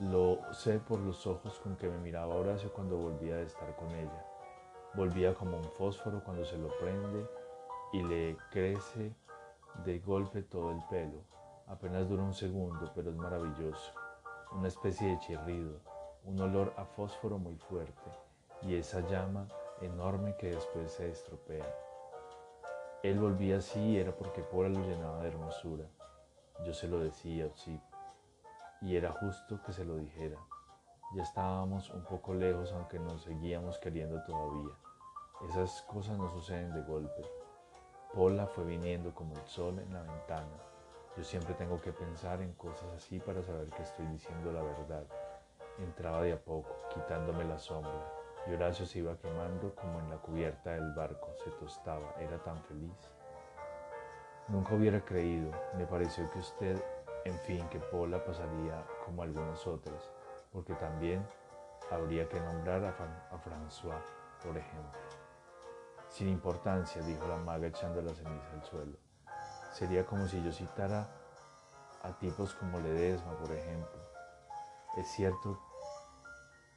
Lo 0.00 0.40
sé 0.52 0.78
por 0.80 0.98
los 0.98 1.26
ojos 1.26 1.60
con 1.60 1.76
que 1.76 1.88
me 1.88 1.98
miraba 1.98 2.34
Horacio 2.34 2.72
cuando 2.72 2.96
volvía 2.96 3.36
de 3.36 3.44
estar 3.44 3.74
con 3.76 3.90
ella. 3.92 4.26
Volvía 4.94 5.34
como 5.34 5.56
un 5.56 5.70
fósforo 5.72 6.22
cuando 6.24 6.44
se 6.44 6.58
lo 6.58 6.68
prende 6.78 7.26
y 7.92 8.02
le 8.02 8.36
crece 8.50 9.14
de 9.84 9.98
golpe 10.00 10.42
todo 10.42 10.72
el 10.72 10.82
pelo. 10.90 11.22
Apenas 11.66 12.08
dura 12.08 12.22
un 12.22 12.34
segundo, 12.34 12.90
pero 12.94 13.10
es 13.10 13.16
maravilloso. 13.16 13.92
Una 14.52 14.68
especie 14.68 15.08
de 15.08 15.18
chirrido, 15.20 15.80
un 16.24 16.40
olor 16.40 16.72
a 16.76 16.84
fósforo 16.84 17.38
muy 17.38 17.56
fuerte 17.56 18.10
y 18.62 18.74
esa 18.74 19.00
llama 19.08 19.46
enorme 19.80 20.36
que 20.36 20.48
después 20.50 20.92
se 20.92 21.10
estropea. 21.10 21.66
Él 23.04 23.18
volvía 23.18 23.58
así 23.58 23.98
era 23.98 24.12
porque 24.12 24.40
Paula 24.40 24.70
lo 24.70 24.80
llenaba 24.80 25.20
de 25.20 25.28
hermosura. 25.28 25.84
Yo 26.64 26.72
se 26.72 26.88
lo 26.88 27.00
decía, 27.00 27.50
sí, 27.54 27.78
y 28.80 28.96
era 28.96 29.12
justo 29.12 29.60
que 29.62 29.74
se 29.74 29.84
lo 29.84 29.96
dijera. 29.96 30.38
Ya 31.14 31.22
estábamos 31.22 31.90
un 31.90 32.02
poco 32.04 32.32
lejos 32.32 32.72
aunque 32.72 32.98
nos 32.98 33.24
seguíamos 33.24 33.78
queriendo 33.78 34.24
todavía. 34.24 34.72
Esas 35.50 35.82
cosas 35.82 36.16
no 36.16 36.30
suceden 36.30 36.72
de 36.72 36.80
golpe. 36.80 37.22
Paula 38.14 38.46
fue 38.46 38.64
viniendo 38.64 39.14
como 39.14 39.34
el 39.34 39.46
sol 39.48 39.78
en 39.80 39.92
la 39.92 40.00
ventana. 40.00 40.56
Yo 41.14 41.24
siempre 41.24 41.52
tengo 41.56 41.78
que 41.82 41.92
pensar 41.92 42.40
en 42.40 42.54
cosas 42.54 42.88
así 42.96 43.20
para 43.20 43.42
saber 43.42 43.68
que 43.68 43.82
estoy 43.82 44.06
diciendo 44.06 44.50
la 44.50 44.62
verdad. 44.62 45.04
Entraba 45.78 46.22
de 46.22 46.32
a 46.32 46.42
poco, 46.42 46.74
quitándome 46.94 47.44
la 47.44 47.58
sombra, 47.58 48.23
y 48.46 48.52
Horacio 48.52 48.86
se 48.86 48.98
iba 48.98 49.16
quemando 49.16 49.74
como 49.74 50.00
en 50.00 50.10
la 50.10 50.16
cubierta 50.16 50.70
del 50.70 50.92
barco, 50.92 51.28
se 51.42 51.50
tostaba, 51.52 52.14
era 52.18 52.42
tan 52.42 52.62
feliz. 52.64 53.10
Nunca 54.48 54.74
hubiera 54.74 55.02
creído, 55.04 55.50
me 55.76 55.86
pareció 55.86 56.30
que 56.30 56.38
usted, 56.38 56.82
en 57.24 57.38
fin, 57.40 57.66
que 57.70 57.78
Paula 57.78 58.22
pasaría 58.22 58.84
como 59.04 59.22
algunas 59.22 59.66
otras, 59.66 60.12
porque 60.52 60.74
también 60.74 61.26
habría 61.90 62.28
que 62.28 62.38
nombrar 62.40 62.84
a, 62.84 62.90
a 63.34 63.38
François, 63.38 64.02
por 64.42 64.56
ejemplo. 64.56 65.00
Sin 66.08 66.28
importancia, 66.28 67.02
dijo 67.02 67.26
la 67.26 67.36
maga 67.36 67.66
echando 67.68 68.02
la 68.02 68.14
ceniza 68.14 68.50
al 68.52 68.64
suelo. 68.64 68.98
Sería 69.72 70.04
como 70.04 70.28
si 70.28 70.42
yo 70.44 70.52
citara 70.52 71.08
a 72.02 72.12
tipos 72.18 72.54
como 72.54 72.78
Ledesma, 72.78 73.36
por 73.38 73.50
ejemplo. 73.50 73.98
Es 74.96 75.08
cierto 75.08 75.58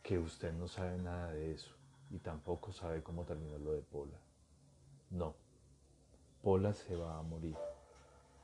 que 0.08 0.18
usted 0.18 0.54
no 0.54 0.70
sabe 0.70 0.98
nada 1.00 1.34
de 1.34 1.52
eso 1.52 1.70
y 2.12 2.20
tampoco 2.20 2.72
sabe 2.72 3.04
cómo 3.04 3.26
terminó 3.26 3.58
lo 3.58 3.74
de 3.74 3.82
Pola. 3.82 4.18
No, 5.10 5.36
Pola 6.42 6.72
se 6.72 6.96
va 6.96 7.18
a 7.18 7.22
morir, 7.24 7.58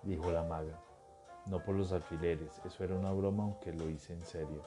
dijo 0.01 0.29
la 0.29 0.43
maga. 0.43 0.77
No 1.45 1.63
por 1.63 1.75
los 1.75 1.93
alfileres, 1.93 2.59
eso 2.65 2.83
era 2.83 2.95
una 2.95 3.13
broma 3.13 3.43
aunque 3.43 3.71
lo 3.71 3.89
hice 3.89 4.11
en 4.11 4.25
serio. 4.25 4.61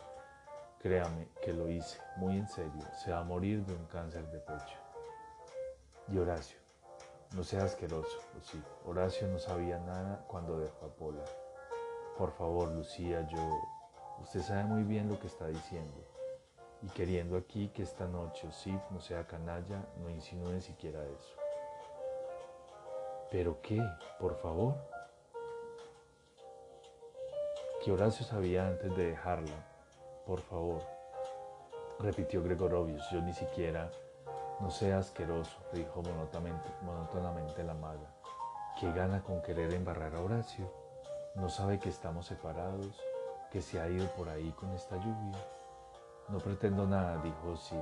Créame 0.79 1.29
que 1.45 1.53
lo 1.53 1.69
hice, 1.69 2.01
muy 2.17 2.39
en 2.39 2.49
serio. 2.49 2.81
Se 3.05 3.13
va 3.13 3.19
a 3.19 3.25
morir 3.25 3.67
de 3.67 3.75
un 3.75 3.85
cáncer 3.89 4.27
de 4.31 4.39
pecho. 4.39 4.79
Y 6.09 6.17
Horacio, 6.17 6.59
no 7.35 7.45
sea 7.45 7.65
asqueroso, 7.65 8.21
o 8.39 8.41
sí, 8.43 8.63
Horacio 8.87 9.29
no 9.29 9.39
sabía 9.39 9.79
nada 9.81 10.25
cuando 10.29 10.59
dejó 10.61 10.87
a 10.87 10.95
Pola. 10.95 11.25
Por 12.17 12.33
favor, 12.33 12.73
Lucía, 12.73 13.29
yo... 13.29 13.51
Usted 14.23 14.41
sabe 14.41 14.65
muy 14.65 14.83
bien 14.83 15.11
lo 15.11 15.21
que 15.21 15.27
está 15.27 15.47
diciendo. 15.49 16.16
Y 16.83 16.89
queriendo 16.89 17.37
aquí 17.37 17.69
que 17.69 17.83
esta 17.83 18.07
noche 18.07 18.47
Osip 18.49 18.81
no 18.91 19.01
sea 19.01 19.27
canalla, 19.27 19.85
no 20.03 20.11
insinúe 20.11 20.61
siquiera 20.61 21.03
eso. 21.05 21.35
¿Pero 23.31 23.61
qué? 23.63 23.83
Por 24.21 24.37
favor. 24.37 24.75
Que 27.85 27.93
Horacio 27.93 28.25
sabía 28.25 28.67
antes 28.67 28.97
de 28.97 29.11
dejarla. 29.11 29.57
Por 30.27 30.41
favor. 30.41 30.83
Repitió 31.99 32.43
Gregorovius. 32.43 33.09
Yo 33.11 33.21
ni 33.21 33.33
siquiera 33.33 33.91
no 34.61 34.71
sea 34.71 34.99
asqueroso, 34.99 35.59
dijo 35.73 36.03
monótonamente, 36.03 37.63
la 37.63 37.75
maga. 37.75 38.15
¿Qué 38.81 38.91
gana 38.93 39.23
con 39.23 39.43
querer 39.43 39.73
embarrar 39.75 40.15
a 40.15 40.21
Horacio? 40.21 40.71
¿No 41.35 41.49
sabe 41.49 41.79
que 41.79 41.89
estamos 41.89 42.27
separados? 42.27 43.01
¿Que 43.51 43.61
se 43.61 43.81
ha 43.81 43.89
ido 43.89 44.07
por 44.13 44.29
ahí 44.29 44.53
con 44.53 44.73
esta 44.73 44.97
lluvia? 44.97 45.56
No 46.29 46.39
pretendo 46.39 46.87
nada, 46.87 47.19
dijo 47.23 47.57
sí, 47.57 47.81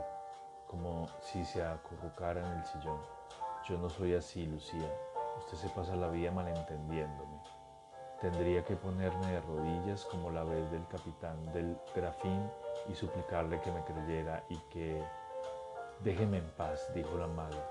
como 0.69 1.07
si 1.21 1.45
se 1.45 1.65
acurrucara 1.65 2.41
en 2.41 2.59
el 2.59 2.65
sillón. 2.65 3.01
Yo 3.69 3.79
no 3.79 3.89
soy 3.89 4.15
así, 4.15 4.47
Lucía. 4.47 4.91
Usted 5.39 5.57
se 5.57 5.69
pasa 5.71 5.97
la 5.97 6.09
vida 6.09 6.31
malentendiéndome. 6.31 7.41
Tendría 8.21 8.65
que 8.65 8.77
ponerme 8.77 9.27
de 9.33 9.41
rodillas 9.41 10.05
como 10.05 10.31
la 10.31 10.45
vez 10.45 10.71
del 10.71 10.87
capitán 10.89 11.53
del 11.53 11.77
grafín 11.95 12.51
y 12.89 12.95
suplicarle 12.95 13.61
que 13.61 13.73
me 13.73 13.85
creyera 13.85 14.45
y 14.49 14.59
que 14.71 15.05
Déjeme 16.01 16.39
en 16.39 16.51
paz, 16.51 16.93
dijo 16.95 17.17
la 17.17 17.27
maga. 17.29 17.65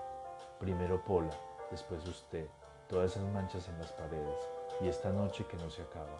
Primero 0.59 1.03
Pola, 1.03 1.29
después 1.69 2.07
usted, 2.07 2.47
todas 2.87 3.11
esas 3.11 3.29
manchas 3.31 3.67
en 3.67 3.77
las 3.77 3.91
paredes, 3.91 4.49
y 4.81 4.87
esta 4.87 5.11
noche 5.11 5.45
que 5.45 5.57
no 5.57 5.69
se 5.69 5.83
acaba. 5.83 6.17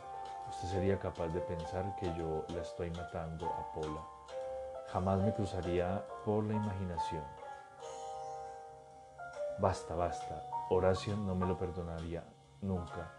Usted 0.49 0.67
sería 0.67 0.99
capaz 0.99 1.29
de 1.29 1.39
pensar 1.39 1.95
que 1.95 2.13
yo 2.15 2.45
la 2.53 2.61
estoy 2.61 2.91
matando 2.91 3.47
a 3.47 3.71
Pola. 3.73 4.01
Jamás 4.93 5.19
me 5.19 5.33
cruzaría 5.33 6.05
por 6.23 6.43
la 6.43 6.53
imaginación. 6.53 7.23
Basta, 9.59 9.95
basta. 9.95 10.43
Horacio 10.69 11.17
no 11.17 11.35
me 11.35 11.45
lo 11.45 11.57
perdonaría 11.57 12.23
nunca, 12.61 13.11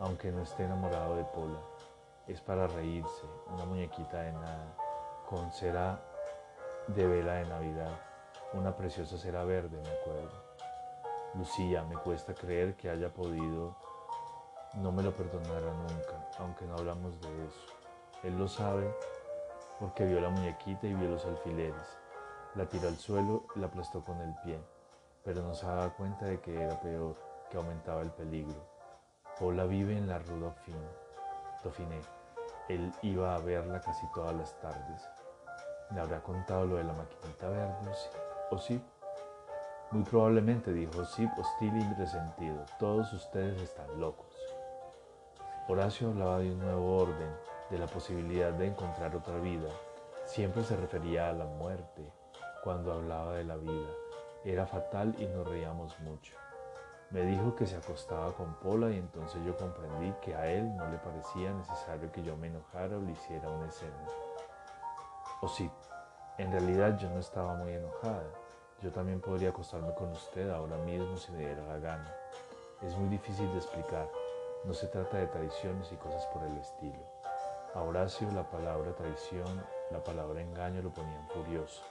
aunque 0.00 0.32
no 0.32 0.42
esté 0.42 0.64
enamorado 0.64 1.16
de 1.16 1.24
Pola. 1.24 1.60
Es 2.26 2.40
para 2.40 2.66
reírse, 2.66 3.24
una 3.54 3.64
muñequita 3.64 4.20
de 4.20 4.32
nada, 4.32 4.74
con 5.30 5.50
cera 5.52 6.00
de 6.88 7.06
vela 7.06 7.34
de 7.34 7.46
Navidad 7.46 8.12
una 8.54 8.76
preciosa 8.76 9.16
cera 9.16 9.44
verde, 9.44 9.80
me 9.82 9.90
acuerdo. 9.90 10.42
Lucía, 11.34 11.82
me 11.84 11.96
cuesta 11.96 12.34
creer 12.34 12.76
que 12.76 12.90
haya 12.90 13.08
podido, 13.08 13.74
no 14.74 14.92
me 14.92 15.02
lo 15.02 15.12
perdonará 15.12 15.72
nunca, 15.72 16.28
aunque 16.38 16.66
no 16.66 16.74
hablamos 16.74 17.18
de 17.20 17.46
eso. 17.46 17.66
Él 18.22 18.38
lo 18.38 18.48
sabe 18.48 18.94
porque 19.82 20.06
vio 20.06 20.20
la 20.20 20.28
muñequita 20.28 20.86
y 20.86 20.94
vio 20.94 21.08
los 21.08 21.26
alfileres. 21.26 21.98
La 22.54 22.66
tiró 22.66 22.86
al 22.86 22.96
suelo 22.98 23.46
y 23.56 23.58
la 23.58 23.66
aplastó 23.66 24.00
con 24.00 24.16
el 24.20 24.32
pie, 24.44 24.60
pero 25.24 25.42
no 25.42 25.54
se 25.56 25.66
daba 25.66 25.90
cuenta 25.90 26.26
de 26.26 26.40
que 26.40 26.62
era 26.62 26.80
peor, 26.80 27.16
que 27.50 27.56
aumentaba 27.56 28.02
el 28.02 28.12
peligro. 28.12 28.64
Paula 29.40 29.64
vive 29.64 29.98
en 29.98 30.06
la 30.06 30.20
Rue 30.20 30.38
Dauphine. 30.38 30.86
Dauphiné. 31.64 32.00
Él 32.68 32.92
iba 33.02 33.34
a 33.34 33.38
verla 33.38 33.80
casi 33.80 34.06
todas 34.14 34.36
las 34.36 34.56
tardes. 34.60 35.02
¿Le 35.90 36.00
habrá 36.00 36.22
contado 36.22 36.64
lo 36.64 36.76
de 36.76 36.84
la 36.84 36.92
maquinita 36.92 37.48
verde? 37.48 37.92
sí? 38.60 38.80
Muy 39.90 40.04
probablemente, 40.04 40.72
dijo 40.72 41.04
Sip 41.04 41.30
hostil 41.36 41.76
y 41.76 41.94
resentido. 41.94 42.64
Todos 42.78 43.12
ustedes 43.12 43.60
están 43.60 43.98
locos. 43.98 44.32
Horacio 45.66 46.10
hablaba 46.10 46.38
de 46.38 46.52
un 46.52 46.60
nuevo 46.60 46.98
orden, 46.98 47.34
de 47.72 47.78
la 47.78 47.86
posibilidad 47.86 48.52
de 48.52 48.66
encontrar 48.66 49.16
otra 49.16 49.38
vida. 49.38 49.68
Siempre 50.26 50.62
se 50.62 50.76
refería 50.76 51.30
a 51.30 51.32
la 51.32 51.46
muerte 51.46 52.02
cuando 52.62 52.92
hablaba 52.92 53.32
de 53.36 53.44
la 53.44 53.56
vida. 53.56 53.88
Era 54.44 54.66
fatal 54.66 55.14
y 55.18 55.24
nos 55.24 55.48
reíamos 55.48 55.98
mucho. 56.00 56.36
Me 57.10 57.22
dijo 57.22 57.56
que 57.56 57.66
se 57.66 57.76
acostaba 57.76 58.32
con 58.34 58.54
Pola 58.56 58.90
y 58.90 58.98
entonces 58.98 59.42
yo 59.46 59.56
comprendí 59.56 60.12
que 60.20 60.34
a 60.34 60.46
él 60.52 60.76
no 60.76 60.86
le 60.90 60.98
parecía 60.98 61.52
necesario 61.54 62.12
que 62.12 62.22
yo 62.22 62.36
me 62.36 62.48
enojara 62.48 62.98
o 62.98 63.00
le 63.00 63.12
hiciera 63.12 63.48
una 63.48 63.68
escena. 63.68 64.06
O 65.40 65.48
sí, 65.48 65.70
en 66.36 66.52
realidad 66.52 66.98
yo 66.98 67.08
no 67.08 67.20
estaba 67.20 67.54
muy 67.54 67.72
enojada. 67.72 68.28
Yo 68.82 68.92
también 68.92 69.20
podría 69.22 69.48
acostarme 69.48 69.94
con 69.94 70.10
usted 70.10 70.50
ahora 70.50 70.76
mismo 70.78 71.16
si 71.16 71.32
me 71.32 71.38
diera 71.38 71.62
la 71.64 71.78
gana. 71.78 72.14
Es 72.82 72.94
muy 72.96 73.08
difícil 73.08 73.50
de 73.52 73.58
explicar. 73.58 74.10
No 74.64 74.74
se 74.74 74.88
trata 74.88 75.16
de 75.16 75.26
tradiciones 75.28 75.90
y 75.90 75.96
cosas 75.96 76.26
por 76.26 76.42
el 76.42 76.56
estilo. 76.58 77.11
A 77.74 77.80
Horacio 77.80 78.30
la 78.32 78.50
palabra 78.50 78.94
traición, 78.94 79.64
la 79.90 80.04
palabra 80.04 80.42
engaño 80.42 80.82
lo 80.82 80.90
ponían 80.90 81.26
furioso. 81.28 81.82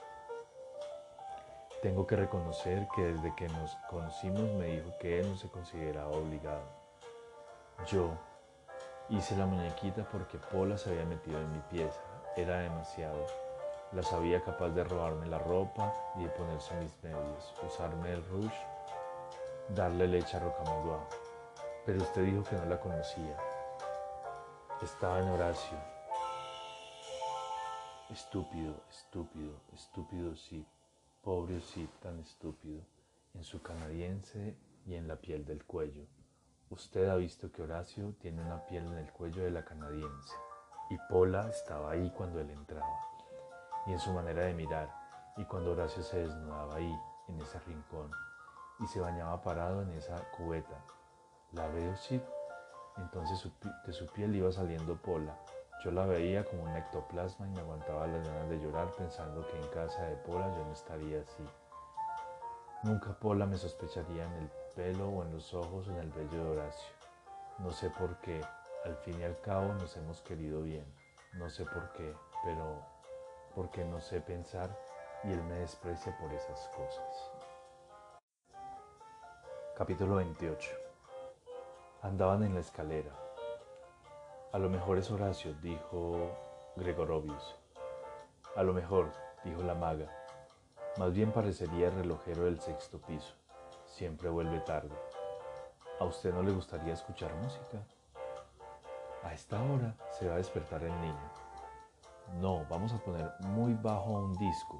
Tengo 1.82 2.06
que 2.06 2.14
reconocer 2.14 2.86
que 2.94 3.02
desde 3.02 3.34
que 3.34 3.48
nos 3.48 3.74
conocimos 3.90 4.42
me 4.52 4.66
dijo 4.66 4.96
que 5.00 5.18
él 5.18 5.28
no 5.28 5.36
se 5.36 5.48
consideraba 5.48 6.10
obligado. 6.10 6.62
Yo 7.88 8.10
hice 9.08 9.36
la 9.36 9.46
muñequita 9.46 10.04
porque 10.04 10.38
Pola 10.38 10.78
se 10.78 10.90
había 10.90 11.04
metido 11.04 11.40
en 11.40 11.52
mi 11.52 11.58
pieza. 11.68 12.00
Era 12.36 12.58
demasiado. 12.58 13.26
La 13.90 14.04
sabía 14.04 14.40
capaz 14.40 14.68
de 14.68 14.84
robarme 14.84 15.26
la 15.26 15.40
ropa 15.40 15.92
y 16.16 16.22
de 16.22 16.28
ponerse 16.28 16.76
mis 16.76 16.96
medios, 17.02 17.54
usarme 17.66 18.12
el 18.12 18.24
rouge, 18.28 18.66
darle 19.70 20.06
leche 20.06 20.36
a 20.36 20.40
Rocamodua. 20.40 21.00
Pero 21.84 22.00
usted 22.00 22.22
dijo 22.22 22.44
que 22.44 22.54
no 22.54 22.66
la 22.66 22.78
conocía. 22.78 23.36
Estaba 24.82 25.20
en 25.20 25.28
Horacio. 25.28 25.78
Estúpido, 28.10 28.74
estúpido, 28.90 29.60
estúpido 29.72 30.34
sí, 30.34 30.66
pobre 31.22 31.60
sí, 31.60 31.88
tan 32.02 32.18
estúpido, 32.18 32.82
en 33.32 33.44
su 33.44 33.62
canadiense 33.62 34.56
y 34.84 34.96
en 34.96 35.06
la 35.06 35.14
piel 35.14 35.44
del 35.44 35.64
cuello. 35.64 36.04
Usted 36.68 37.08
ha 37.08 37.14
visto 37.14 37.52
que 37.52 37.62
Horacio 37.62 38.16
tiene 38.20 38.42
una 38.42 38.66
piel 38.66 38.84
en 38.86 38.98
el 38.98 39.12
cuello 39.12 39.44
de 39.44 39.52
la 39.52 39.64
canadiense, 39.64 40.34
y 40.90 40.96
Pola 41.08 41.48
estaba 41.48 41.92
ahí 41.92 42.10
cuando 42.10 42.40
él 42.40 42.50
entraba, 42.50 42.98
y 43.86 43.92
en 43.92 44.00
su 44.00 44.12
manera 44.12 44.46
de 44.46 44.54
mirar, 44.54 44.92
y 45.36 45.44
cuando 45.44 45.72
Horacio 45.72 46.02
se 46.02 46.26
desnudaba 46.26 46.74
ahí, 46.74 46.92
en 47.28 47.40
ese 47.40 47.60
rincón, 47.60 48.10
y 48.80 48.88
se 48.88 48.98
bañaba 48.98 49.42
parado 49.42 49.82
en 49.82 49.92
esa 49.92 50.28
cubeta. 50.32 50.84
¿La 51.52 51.68
veo, 51.68 51.94
sí? 51.94 52.20
Entonces 52.98 53.50
de 53.86 53.92
su 53.92 54.06
piel 54.08 54.36
iba 54.36 54.52
saliendo 54.52 54.96
Pola. 54.96 55.36
Yo 55.84 55.90
la 55.90 56.06
veía 56.06 56.44
como 56.44 56.62
un 56.62 56.76
ectoplasma 56.76 57.46
y 57.46 57.50
me 57.50 57.60
aguantaba 57.60 58.06
las 58.06 58.26
ganas 58.26 58.48
de 58.48 58.60
llorar 58.60 58.88
pensando 58.96 59.44
que 59.48 59.58
en 59.58 59.68
casa 59.68 60.02
de 60.04 60.16
Pola 60.16 60.48
yo 60.56 60.64
no 60.64 60.72
estaría 60.72 61.20
así. 61.20 61.44
Nunca 62.84 63.12
Pola 63.18 63.46
me 63.46 63.56
sospecharía 63.56 64.24
en 64.24 64.32
el 64.34 64.50
pelo 64.76 65.08
o 65.08 65.22
en 65.22 65.32
los 65.32 65.52
ojos 65.54 65.88
o 65.88 65.90
en 65.90 65.98
el 65.98 66.10
vello 66.10 66.44
de 66.44 66.50
Horacio. 66.50 66.92
No 67.58 67.70
sé 67.70 67.90
por 67.90 68.16
qué, 68.20 68.40
al 68.84 68.96
fin 68.98 69.20
y 69.20 69.24
al 69.24 69.40
cabo 69.40 69.72
nos 69.74 69.96
hemos 69.96 70.20
querido 70.20 70.62
bien. 70.62 70.86
No 71.34 71.48
sé 71.48 71.64
por 71.64 71.92
qué, 71.92 72.14
pero 72.44 72.80
porque 73.54 73.84
no 73.84 74.00
sé 74.00 74.20
pensar 74.20 74.76
y 75.24 75.32
él 75.32 75.42
me 75.44 75.58
desprecia 75.60 76.16
por 76.18 76.32
esas 76.32 76.68
cosas. 76.68 77.30
Capítulo 79.76 80.16
28 80.16 80.81
Andaban 82.02 82.42
en 82.42 82.52
la 82.54 82.58
escalera. 82.58 83.12
A 84.52 84.58
lo 84.58 84.68
mejor 84.68 84.98
es 84.98 85.08
Horacio, 85.12 85.54
dijo 85.62 86.32
Gregorovius. 86.74 87.54
A 88.56 88.64
lo 88.64 88.72
mejor, 88.72 89.12
dijo 89.44 89.62
la 89.62 89.76
maga. 89.76 90.10
Más 90.96 91.12
bien 91.12 91.30
parecería 91.30 91.86
el 91.86 91.94
relojero 91.94 92.46
del 92.46 92.60
sexto 92.60 93.00
piso. 93.00 93.34
Siempre 93.86 94.28
vuelve 94.30 94.58
tarde. 94.62 94.90
¿A 96.00 96.04
usted 96.04 96.34
no 96.34 96.42
le 96.42 96.50
gustaría 96.50 96.92
escuchar 96.92 97.32
música? 97.36 97.86
A 99.22 99.32
esta 99.32 99.62
hora 99.62 99.94
se 100.10 100.26
va 100.26 100.34
a 100.34 100.38
despertar 100.38 100.82
el 100.82 101.00
niño. 101.00 101.30
No, 102.40 102.66
vamos 102.68 102.92
a 102.92 102.98
poner 102.98 103.30
muy 103.42 103.74
bajo 103.74 104.10
un 104.10 104.32
disco. 104.32 104.78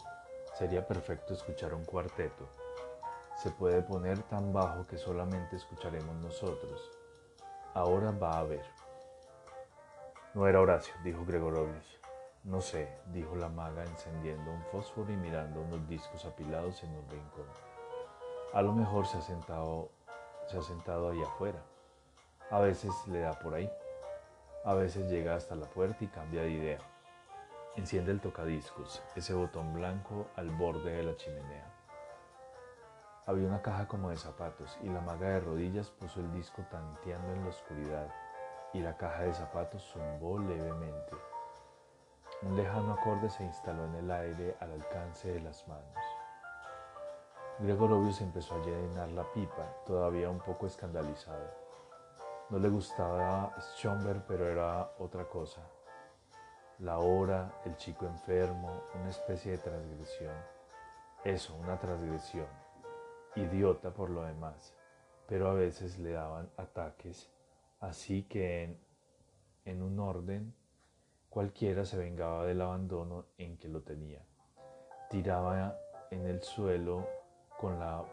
Sería 0.54 0.84
perfecto 0.84 1.34
escuchar 1.34 1.72
un 1.72 1.84
cuarteto. 1.84 2.48
Se 3.36 3.52
puede 3.52 3.80
poner 3.82 4.20
tan 4.24 4.52
bajo 4.52 4.84
que 4.88 4.98
solamente 4.98 5.54
escucharemos 5.54 6.16
nosotros 6.16 6.90
Ahora 7.74 8.10
va 8.10 8.38
a 8.38 8.42
ver. 8.42 8.64
No 10.34 10.46
era 10.46 10.60
Horacio, 10.60 10.94
dijo 11.02 11.24
Gregorovius. 11.24 11.98
No 12.44 12.60
sé, 12.60 12.98
dijo 13.06 13.34
la 13.34 13.48
maga 13.48 13.82
encendiendo 13.84 14.50
un 14.50 14.62
fósforo 14.64 15.10
y 15.10 15.16
mirando 15.16 15.62
unos 15.62 15.88
discos 15.88 16.24
apilados 16.26 16.82
en 16.82 16.90
un 16.90 17.08
rincón. 17.08 17.46
A 18.52 18.60
lo 18.60 18.72
mejor 18.72 19.06
se 19.06 19.16
ha 19.16 19.22
sentado, 19.22 19.88
se 20.48 20.58
ha 20.58 20.62
sentado 20.62 21.10
ahí 21.10 21.22
afuera. 21.22 21.62
A 22.50 22.60
veces 22.60 22.92
le 23.06 23.20
da 23.20 23.32
por 23.38 23.54
ahí. 23.54 23.70
A 24.64 24.74
veces 24.74 25.10
llega 25.10 25.34
hasta 25.34 25.54
la 25.54 25.66
puerta 25.66 26.04
y 26.04 26.08
cambia 26.08 26.42
de 26.42 26.50
idea. 26.50 26.78
Enciende 27.76 28.12
el 28.12 28.20
tocadiscos, 28.20 29.02
ese 29.16 29.32
botón 29.32 29.72
blanco 29.72 30.26
al 30.36 30.50
borde 30.50 30.92
de 30.92 31.04
la 31.04 31.16
chimenea. 31.16 31.71
Había 33.24 33.46
una 33.46 33.62
caja 33.62 33.86
como 33.86 34.10
de 34.10 34.16
zapatos 34.16 34.76
y 34.82 34.88
la 34.88 35.00
maga 35.00 35.28
de 35.28 35.40
rodillas 35.40 35.90
puso 35.90 36.18
el 36.18 36.32
disco 36.32 36.60
tanteando 36.68 37.32
en 37.32 37.44
la 37.44 37.50
oscuridad 37.50 38.08
y 38.72 38.80
la 38.80 38.96
caja 38.96 39.22
de 39.22 39.32
zapatos 39.32 39.80
zumbó 39.92 40.40
levemente. 40.40 41.14
Un 42.42 42.56
lejano 42.56 42.94
acorde 42.94 43.30
se 43.30 43.44
instaló 43.44 43.84
en 43.84 43.94
el 43.94 44.10
aire 44.10 44.56
al 44.58 44.72
alcance 44.72 45.32
de 45.32 45.40
las 45.40 45.68
manos. 45.68 46.04
Gregorovius 47.60 48.20
empezó 48.22 48.56
a 48.56 48.64
llenar 48.64 49.08
la 49.10 49.22
pipa, 49.32 49.72
todavía 49.86 50.28
un 50.28 50.40
poco 50.40 50.66
escandalizado. 50.66 51.48
No 52.50 52.58
le 52.58 52.70
gustaba 52.70 53.54
Schomberg, 53.76 54.24
pero 54.26 54.48
era 54.48 54.94
otra 54.98 55.28
cosa. 55.28 55.60
La 56.80 56.98
hora, 56.98 57.52
el 57.66 57.76
chico 57.76 58.04
enfermo, 58.04 58.82
una 59.00 59.10
especie 59.10 59.52
de 59.52 59.58
transgresión. 59.58 60.34
Eso, 61.22 61.54
una 61.54 61.78
transgresión 61.78 62.61
idiota 63.36 63.92
por 63.92 64.10
lo 64.10 64.22
demás, 64.24 64.74
pero 65.26 65.48
a 65.48 65.54
veces 65.54 65.98
le 65.98 66.12
daban 66.12 66.50
ataques, 66.56 67.30
así 67.80 68.24
que 68.24 68.64
en, 68.64 68.78
en 69.64 69.82
un 69.82 69.98
orden 69.98 70.54
cualquiera 71.30 71.84
se 71.84 71.96
vengaba 71.96 72.44
del 72.44 72.60
abandono 72.60 73.26
en 73.38 73.56
que 73.56 73.68
lo 73.68 73.82
tenía. 73.82 74.22
Tiraba 75.08 75.78
en 76.10 76.26
el 76.26 76.42
suelo 76.42 77.08
con 77.58 77.78
la 77.78 78.04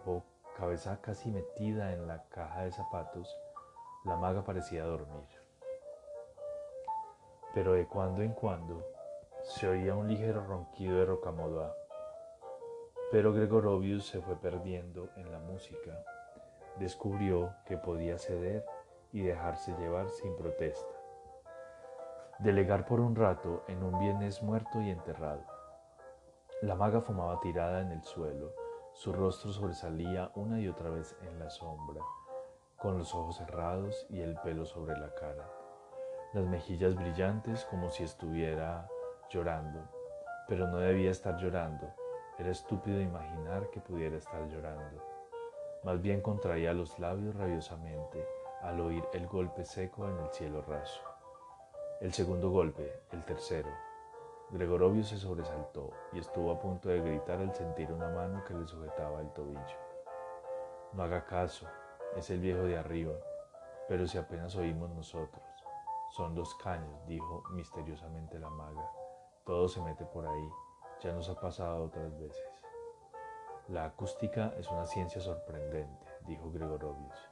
cabeza 0.57 1.01
casi 1.01 1.29
metida 1.31 1.93
en 1.93 2.07
la 2.07 2.23
caja 2.29 2.63
de 2.63 2.71
zapatos, 2.71 3.35
la 4.05 4.15
maga 4.15 4.43
parecía 4.43 4.83
dormir. 4.83 5.27
Pero 7.53 7.73
de 7.73 7.87
cuando 7.87 8.21
en 8.21 8.33
cuando 8.33 8.85
se 9.43 9.67
oía 9.67 9.95
un 9.95 10.07
ligero 10.07 10.45
ronquido 10.45 10.97
de 10.97 11.05
Rocamodá 11.05 11.73
pero 13.11 13.33
Gregorovius 13.33 14.05
se 14.05 14.21
fue 14.21 14.35
perdiendo 14.35 15.09
en 15.15 15.31
la 15.31 15.39
música. 15.39 16.03
Descubrió 16.77 17.55
que 17.65 17.77
podía 17.77 18.17
ceder 18.17 18.65
y 19.11 19.21
dejarse 19.21 19.75
llevar 19.77 20.09
sin 20.09 20.35
protesta. 20.35 20.93
Delegar 22.39 22.85
por 22.85 22.99
un 22.99 23.15
rato 23.15 23.63
en 23.67 23.83
un 23.83 23.99
bienes 23.99 24.43
muerto 24.43 24.81
y 24.81 24.91
enterrado. 24.91 25.43
La 26.61 26.75
maga 26.75 27.01
fumaba 27.01 27.39
tirada 27.39 27.81
en 27.81 27.91
el 27.91 28.03
suelo, 28.03 28.53
su 28.93 29.13
rostro 29.13 29.51
sobresalía 29.51 30.31
una 30.35 30.59
y 30.59 30.67
otra 30.67 30.89
vez 30.89 31.15
en 31.21 31.39
la 31.39 31.49
sombra, 31.49 32.01
con 32.77 32.97
los 32.97 33.13
ojos 33.15 33.37
cerrados 33.37 34.05
y 34.09 34.19
el 34.21 34.35
pelo 34.41 34.65
sobre 34.65 34.97
la 34.97 35.13
cara, 35.15 35.49
las 36.33 36.45
mejillas 36.45 36.95
brillantes 36.95 37.65
como 37.65 37.89
si 37.89 38.03
estuviera 38.03 38.89
llorando, 39.29 39.79
pero 40.47 40.67
no 40.67 40.77
debía 40.77 41.11
estar 41.11 41.37
llorando, 41.37 41.93
era 42.39 42.51
estúpido 42.51 43.01
imaginar 43.01 43.69
que 43.69 43.81
pudiera 43.81 44.15
estar 44.17 44.47
llorando. 44.47 45.03
Más 45.83 46.01
bien 46.01 46.21
contraía 46.21 46.73
los 46.73 46.97
labios 46.97 47.35
rabiosamente 47.35 48.25
al 48.61 48.79
oír 48.79 49.03
el 49.13 49.27
golpe 49.27 49.65
seco 49.65 50.07
en 50.07 50.17
el 50.19 50.29
cielo 50.31 50.61
raso. 50.61 51.01
El 51.99 52.13
segundo 52.13 52.49
golpe, 52.49 53.01
el 53.11 53.25
tercero. 53.25 53.69
Gregorovio 54.51 55.03
se 55.03 55.17
sobresaltó 55.17 55.91
y 56.13 56.19
estuvo 56.19 56.51
a 56.51 56.59
punto 56.59 56.89
de 56.89 57.01
gritar 57.01 57.39
al 57.39 57.53
sentir 57.53 57.91
una 57.91 58.09
mano 58.09 58.43
que 58.45 58.53
le 58.53 58.65
sujetaba 58.65 59.21
el 59.21 59.31
tobillo. 59.31 59.77
No 60.93 61.03
haga 61.03 61.25
caso, 61.25 61.67
es 62.15 62.29
el 62.29 62.39
viejo 62.39 62.63
de 62.63 62.77
arriba, 62.77 63.13
pero 63.87 64.07
si 64.07 64.17
apenas 64.17 64.55
oímos 64.55 64.89
nosotros. 64.91 65.43
Son 66.11 66.33
los 66.33 66.55
caños, 66.55 67.05
dijo 67.05 67.43
misteriosamente 67.51 68.39
la 68.39 68.49
maga. 68.49 68.89
Todo 69.45 69.67
se 69.67 69.81
mete 69.81 70.05
por 70.05 70.25
ahí. 70.25 70.49
Ya 71.01 71.13
nos 71.13 71.29
ha 71.29 71.39
pasado 71.39 71.85
otras 71.85 72.17
veces. 72.19 72.43
La 73.69 73.85
acústica 73.85 74.53
es 74.57 74.69
una 74.69 74.85
ciencia 74.85 75.21
sorprendente, 75.21 76.05
dijo 76.25 76.51
Gregorovius. 76.51 77.29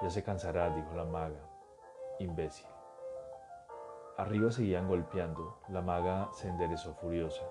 Ya 0.00 0.08
se 0.08 0.22
cansará, 0.22 0.70
dijo 0.70 0.94
la 0.94 1.04
maga. 1.04 1.40
Imbécil. 2.18 2.66
Arriba 4.16 4.50
seguían 4.50 4.88
golpeando. 4.88 5.58
La 5.68 5.82
maga 5.82 6.30
se 6.32 6.48
enderezó 6.48 6.94
furiosa 6.94 7.44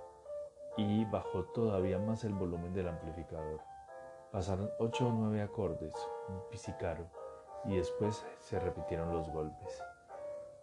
y 0.75 1.05
bajó 1.05 1.43
todavía 1.45 1.99
más 1.99 2.23
el 2.23 2.33
volumen 2.33 2.73
del 2.73 2.87
amplificador. 2.87 3.61
Pasaron 4.31 4.71
ocho 4.79 5.07
o 5.07 5.11
nueve 5.11 5.41
acordes, 5.41 5.93
un 6.29 6.41
pisicaro, 6.49 7.05
y 7.65 7.77
después 7.77 8.25
se 8.39 8.59
repitieron 8.59 9.13
los 9.13 9.29
golpes. 9.29 9.83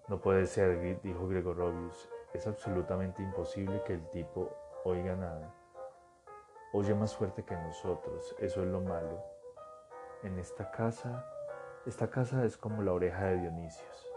No 0.09 0.21
puede 0.21 0.47
ser, 0.47 1.01
dijo 1.03 1.29
Gregorovius. 1.29 2.09
Es 2.33 2.47
absolutamente 2.47 3.23
imposible 3.23 3.83
que 3.85 3.95
el 3.95 4.09
tipo 4.11 4.51
oiga 4.85 5.17
nada. 5.17 5.55
Oye 6.73 6.95
más 6.95 7.14
fuerte 7.17 7.45
que 7.45 7.57
nosotros, 7.57 8.35
eso 8.38 8.62
es 8.62 8.69
lo 8.69 8.81
malo. 8.81 9.23
En 10.23 10.38
esta 10.38 10.71
casa, 10.71 11.25
esta 11.87 12.11
casa 12.11 12.45
es 12.45 12.57
como 12.57 12.83
la 12.83 12.93
oreja 12.93 13.27
de 13.27 13.38
Dionisios. 13.38 14.12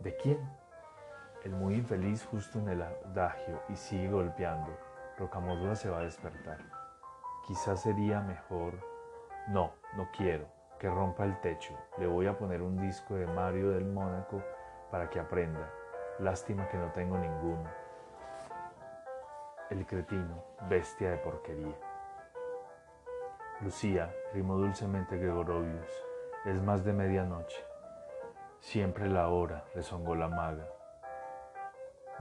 ¿De 0.00 0.16
quién? 0.16 0.38
el 1.44 1.52
muy 1.52 1.74
infeliz 1.74 2.26
justo 2.26 2.58
en 2.58 2.68
el 2.68 2.82
adagio 2.82 3.62
y 3.68 3.76
sigue 3.76 4.10
golpeando. 4.10 4.70
Rocamodua 5.18 5.74
se 5.74 5.88
va 5.88 5.98
a 5.98 6.04
despertar. 6.04 6.58
Quizás 7.46 7.82
sería 7.82 8.20
mejor... 8.20 8.74
No, 9.48 9.72
no 9.96 10.08
quiero. 10.16 10.46
Que 10.78 10.88
rompa 10.88 11.24
el 11.24 11.40
techo. 11.40 11.74
Le 11.96 12.06
voy 12.06 12.26
a 12.26 12.36
poner 12.36 12.62
un 12.62 12.76
disco 12.76 13.14
de 13.14 13.26
Mario 13.26 13.70
del 13.70 13.86
Mónaco 13.86 14.42
para 14.90 15.08
que 15.08 15.18
aprenda. 15.18 15.70
Lástima 16.18 16.68
que 16.68 16.76
no 16.76 16.90
tengo 16.92 17.16
ninguno. 17.16 17.70
El 19.70 19.86
cretino, 19.86 20.42
bestia 20.68 21.10
de 21.10 21.18
porquería. 21.18 21.76
Lucía, 23.60 24.12
rimó 24.32 24.56
dulcemente 24.56 25.16
Gregorovius, 25.16 26.04
es 26.44 26.60
más 26.62 26.84
de 26.84 26.92
medianoche. 26.92 27.64
Siempre 28.58 29.08
la 29.08 29.28
hora, 29.28 29.64
rezongó 29.74 30.16
la 30.16 30.26
maga. 30.26 30.66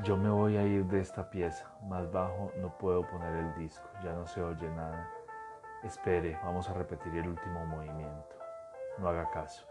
Yo 0.03 0.15
me 0.15 0.29
voy 0.29 0.57
a 0.57 0.63
ir 0.63 0.86
de 0.86 0.99
esta 0.99 1.27
pieza. 1.31 1.67
Más 1.81 2.12
bajo 2.12 2.51
no 2.57 2.77
puedo 2.77 3.01
poner 3.01 3.36
el 3.36 3.55
disco. 3.55 3.89
Ya 4.03 4.13
no 4.13 4.27
se 4.27 4.43
oye 4.43 4.69
nada. 4.69 5.10
Espere, 5.83 6.39
vamos 6.43 6.69
a 6.69 6.73
repetir 6.73 7.15
el 7.17 7.29
último 7.29 7.65
movimiento. 7.65 8.36
No 8.99 9.10
haga 9.10 9.27
caso. 9.31 9.65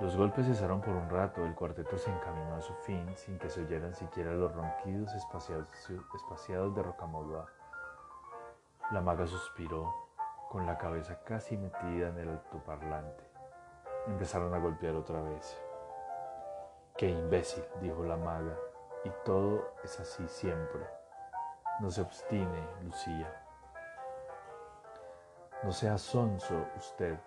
Los 0.00 0.16
golpes 0.16 0.46
cesaron 0.46 0.80
por 0.80 0.94
un 0.94 1.10
rato. 1.10 1.44
El 1.44 1.54
cuarteto 1.54 1.98
se 1.98 2.10
encaminó 2.10 2.54
a 2.54 2.62
su 2.62 2.72
fin 2.72 3.06
sin 3.16 3.38
que 3.38 3.50
se 3.50 3.60
oyeran 3.60 3.94
siquiera 3.94 4.32
los 4.32 4.54
ronquidos 4.54 5.12
espaciados, 5.14 6.74
de 6.74 6.82
Rocamodua. 6.82 7.46
La 8.92 9.02
maga 9.02 9.26
suspiró, 9.26 9.94
con 10.48 10.64
la 10.64 10.78
cabeza 10.78 11.22
casi 11.22 11.58
metida 11.58 12.08
en 12.08 12.18
el 12.18 12.30
altoparlante. 12.30 13.24
Empezaron 14.06 14.54
a 14.54 14.58
golpear 14.58 14.94
otra 14.94 15.20
vez. 15.20 15.60
¡Qué 16.96 17.10
imbécil! 17.10 17.62
dijo 17.82 18.02
la 18.02 18.16
maga, 18.16 18.56
y 19.04 19.10
todo 19.24 19.74
es 19.84 20.00
así 20.00 20.26
siempre. 20.28 20.80
No 21.80 21.90
se 21.90 22.00
obstine, 22.00 22.66
Lucía. 22.82 23.30
No 25.62 25.72
sea 25.72 25.98
sonso 25.98 26.66
usted. 26.76 27.18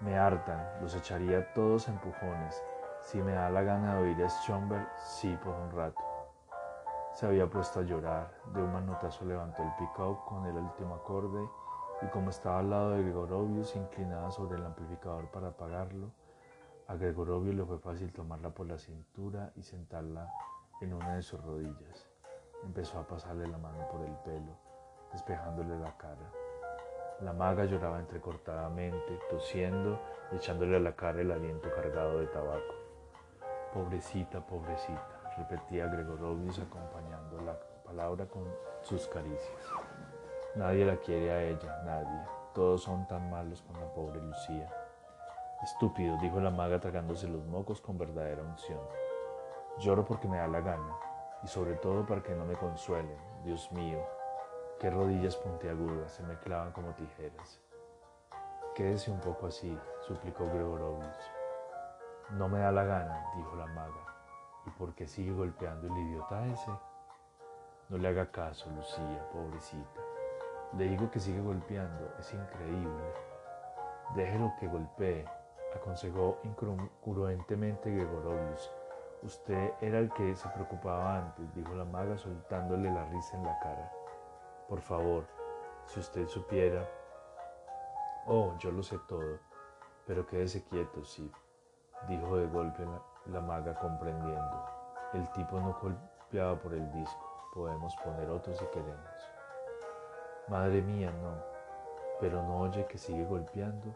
Me 0.00 0.18
hartan, 0.18 0.66
los 0.80 0.94
echaría 0.94 1.52
todos 1.52 1.88
empujones. 1.88 2.62
Si 3.02 3.18
me 3.18 3.32
da 3.32 3.50
la 3.50 3.62
gana 3.62 3.96
de 3.96 4.02
oír 4.02 4.24
a 4.24 4.28
Schomberg, 4.28 4.88
sí 4.98 5.38
por 5.44 5.54
un 5.54 5.70
rato. 5.72 6.02
Se 7.12 7.26
había 7.26 7.48
puesto 7.48 7.80
a 7.80 7.82
llorar. 7.82 8.32
De 8.54 8.62
un 8.62 8.72
manotazo 8.72 9.24
levantó 9.26 9.62
el 9.62 9.74
pick-up 9.78 10.24
con 10.24 10.46
el 10.46 10.56
último 10.56 10.94
acorde 10.94 11.46
y 12.02 12.06
como 12.06 12.30
estaba 12.30 12.60
al 12.60 12.70
lado 12.70 12.90
de 12.92 13.02
Gregorovius, 13.02 13.76
inclinada 13.76 14.30
sobre 14.30 14.56
el 14.56 14.64
amplificador 14.64 15.30
para 15.30 15.48
apagarlo, 15.48 16.10
a 16.88 16.94
Gregorovio 16.94 17.52
le 17.52 17.64
fue 17.64 17.78
fácil 17.78 18.12
tomarla 18.12 18.50
por 18.50 18.66
la 18.66 18.78
cintura 18.78 19.52
y 19.54 19.62
sentarla 19.62 20.28
en 20.80 20.94
una 20.94 21.14
de 21.16 21.22
sus 21.22 21.40
rodillas. 21.44 22.08
Empezó 22.64 22.98
a 22.98 23.06
pasarle 23.06 23.46
la 23.46 23.58
mano 23.58 23.86
por 23.88 24.00
el 24.00 24.14
pelo, 24.24 24.56
despejándole 25.12 25.78
la 25.78 25.96
cara. 25.96 26.32
La 27.22 27.34
maga 27.34 27.66
lloraba 27.66 27.98
entrecortadamente, 27.98 29.18
tosiendo 29.28 30.00
y 30.32 30.36
echándole 30.36 30.76
a 30.76 30.80
la 30.80 30.96
cara 30.96 31.20
el 31.20 31.30
aliento 31.30 31.68
cargado 31.74 32.18
de 32.18 32.26
tabaco. 32.28 32.74
Pobrecita, 33.74 34.40
pobrecita, 34.40 35.06
repetía 35.36 35.86
Gregorovius 35.86 36.58
acompañando 36.60 37.40
la 37.42 37.58
palabra 37.84 38.26
con 38.26 38.44
sus 38.80 39.06
caricias. 39.08 39.62
Nadie 40.54 40.86
la 40.86 40.96
quiere 40.96 41.30
a 41.30 41.42
ella, 41.42 41.82
nadie. 41.84 42.26
Todos 42.54 42.82
son 42.82 43.06
tan 43.06 43.30
malos 43.30 43.62
con 43.62 43.78
la 43.78 43.92
pobre 43.92 44.20
Lucía. 44.20 44.72
Estúpido, 45.62 46.16
dijo 46.22 46.40
la 46.40 46.50
maga 46.50 46.80
tragándose 46.80 47.28
los 47.28 47.44
mocos 47.44 47.82
con 47.82 47.98
verdadera 47.98 48.42
unción. 48.42 48.80
Lloro 49.78 50.06
porque 50.06 50.26
me 50.26 50.38
da 50.38 50.48
la 50.48 50.60
gana 50.60 50.96
y 51.42 51.48
sobre 51.48 51.74
todo 51.74 52.06
para 52.06 52.22
que 52.22 52.34
no 52.34 52.46
me 52.46 52.54
consuelen. 52.54 53.16
Dios 53.44 53.70
mío, 53.72 53.98
qué 54.80 54.90
rodillas 54.90 55.36
puntiagudas 55.36 56.10
se 56.10 56.22
me 56.22 56.38
clavan 56.38 56.72
como 56.72 56.94
tijeras. 56.94 57.60
Quédese 58.74 59.10
un 59.10 59.20
poco 59.20 59.46
así, 59.46 59.78
suplicó 60.00 60.46
Gregorovius. 60.46 61.30
No 62.30 62.48
me 62.48 62.60
da 62.60 62.72
la 62.72 62.84
gana, 62.84 63.26
dijo 63.36 63.54
la 63.56 63.66
maga. 63.66 64.06
¿Y 64.66 64.70
por 64.70 64.94
qué 64.94 65.06
sigue 65.06 65.32
golpeando 65.32 65.86
el 65.86 65.98
idiota 65.98 66.46
ese? 66.46 66.70
No 67.90 67.98
le 67.98 68.08
haga 68.08 68.30
caso, 68.30 68.70
Lucía, 68.70 69.28
pobrecita. 69.32 70.00
Le 70.78 70.84
digo 70.84 71.10
que 71.10 71.20
sigue 71.20 71.42
golpeando, 71.42 72.14
es 72.18 72.32
increíble. 72.32 73.04
Déjelo 74.14 74.52
que 74.58 74.66
golpee, 74.66 75.26
aconsejó 75.74 76.38
incongruentemente 76.42 77.90
Gregorovius 77.90 78.72
Usted 79.22 79.72
era 79.82 79.98
el 79.98 80.10
que 80.14 80.34
se 80.34 80.48
preocupaba 80.48 81.18
antes, 81.18 81.54
dijo 81.54 81.74
la 81.74 81.84
maga 81.84 82.16
soltándole 82.16 82.90
la 82.90 83.04
risa 83.04 83.36
en 83.36 83.44
la 83.44 83.58
cara. 83.58 83.92
Por 84.70 84.80
favor, 84.82 85.26
si 85.84 85.98
usted 85.98 86.28
supiera... 86.28 86.88
Oh, 88.26 88.56
yo 88.58 88.70
lo 88.70 88.84
sé 88.84 89.00
todo, 89.08 89.40
pero 90.06 90.24
quédese 90.28 90.62
quieto, 90.62 91.04
sí, 91.04 91.28
dijo 92.08 92.36
de 92.36 92.46
golpe 92.46 92.86
la, 93.26 93.40
maga 93.40 93.74
comprendiendo. 93.74 94.64
El 95.12 95.28
tipo 95.32 95.58
no 95.58 95.76
golpeaba 95.82 96.56
por 96.56 96.72
el 96.72 96.88
disco, 96.92 97.50
podemos 97.52 97.96
poner 98.04 98.30
otro 98.30 98.54
si 98.54 98.64
queremos. 98.66 99.32
Madre 100.46 100.82
mía, 100.82 101.10
no, 101.20 101.34
pero 102.20 102.40
no 102.40 102.60
oye 102.60 102.86
que 102.86 102.96
sigue 102.96 103.24
golpeando. 103.24 103.92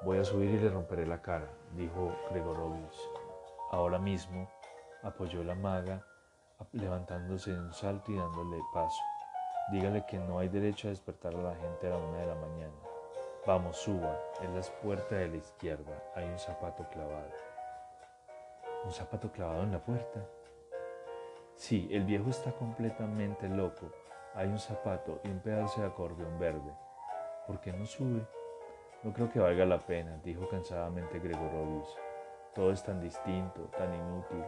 Voy 0.00 0.16
a 0.16 0.24
subir 0.24 0.48
y 0.48 0.60
le 0.60 0.70
romperé 0.70 1.04
la 1.04 1.20
cara, 1.20 1.50
dijo 1.72 2.10
Gregorovius. 2.30 3.10
Ahora 3.70 3.98
mismo, 3.98 4.48
apoyó 5.02 5.44
la 5.44 5.54
maga, 5.54 6.02
levantándose 6.72 7.52
de 7.52 7.60
un 7.60 7.74
salto 7.74 8.10
y 8.12 8.16
dándole 8.16 8.62
paso. 8.72 9.02
Dígale 9.72 10.04
que 10.04 10.18
no 10.18 10.38
hay 10.38 10.48
derecho 10.48 10.88
a 10.88 10.90
despertar 10.90 11.34
a 11.34 11.42
la 11.42 11.54
gente 11.54 11.86
a 11.86 11.90
la 11.90 11.96
una 11.96 12.18
de 12.18 12.26
la 12.26 12.34
mañana. 12.34 12.74
Vamos, 13.46 13.78
suba, 13.78 14.18
en 14.42 14.54
la 14.54 14.62
puerta 14.82 15.16
de 15.16 15.28
la 15.28 15.36
izquierda 15.36 16.02
hay 16.14 16.26
un 16.28 16.38
zapato 16.38 16.86
clavado. 16.90 17.30
¿Un 18.84 18.92
zapato 18.92 19.32
clavado 19.32 19.62
en 19.62 19.72
la 19.72 19.78
puerta? 19.78 20.20
Sí, 21.54 21.88
el 21.90 22.04
viejo 22.04 22.28
está 22.28 22.52
completamente 22.52 23.48
loco. 23.48 23.90
Hay 24.34 24.48
un 24.48 24.58
zapato 24.58 25.20
y 25.24 25.28
un 25.28 25.40
pedazo 25.40 25.80
de 25.80 25.86
acordeón 25.86 26.38
verde. 26.38 26.72
¿Por 27.46 27.60
qué 27.60 27.72
no 27.72 27.86
sube? 27.86 28.26
No 29.02 29.12
creo 29.12 29.30
que 29.30 29.38
valga 29.38 29.64
la 29.64 29.78
pena, 29.78 30.18
dijo 30.22 30.48
cansadamente 30.48 31.18
Gregorovius. 31.18 31.96
Todo 32.54 32.70
es 32.70 32.82
tan 32.82 33.00
distinto, 33.00 33.62
tan 33.76 33.94
inútil. 33.94 34.44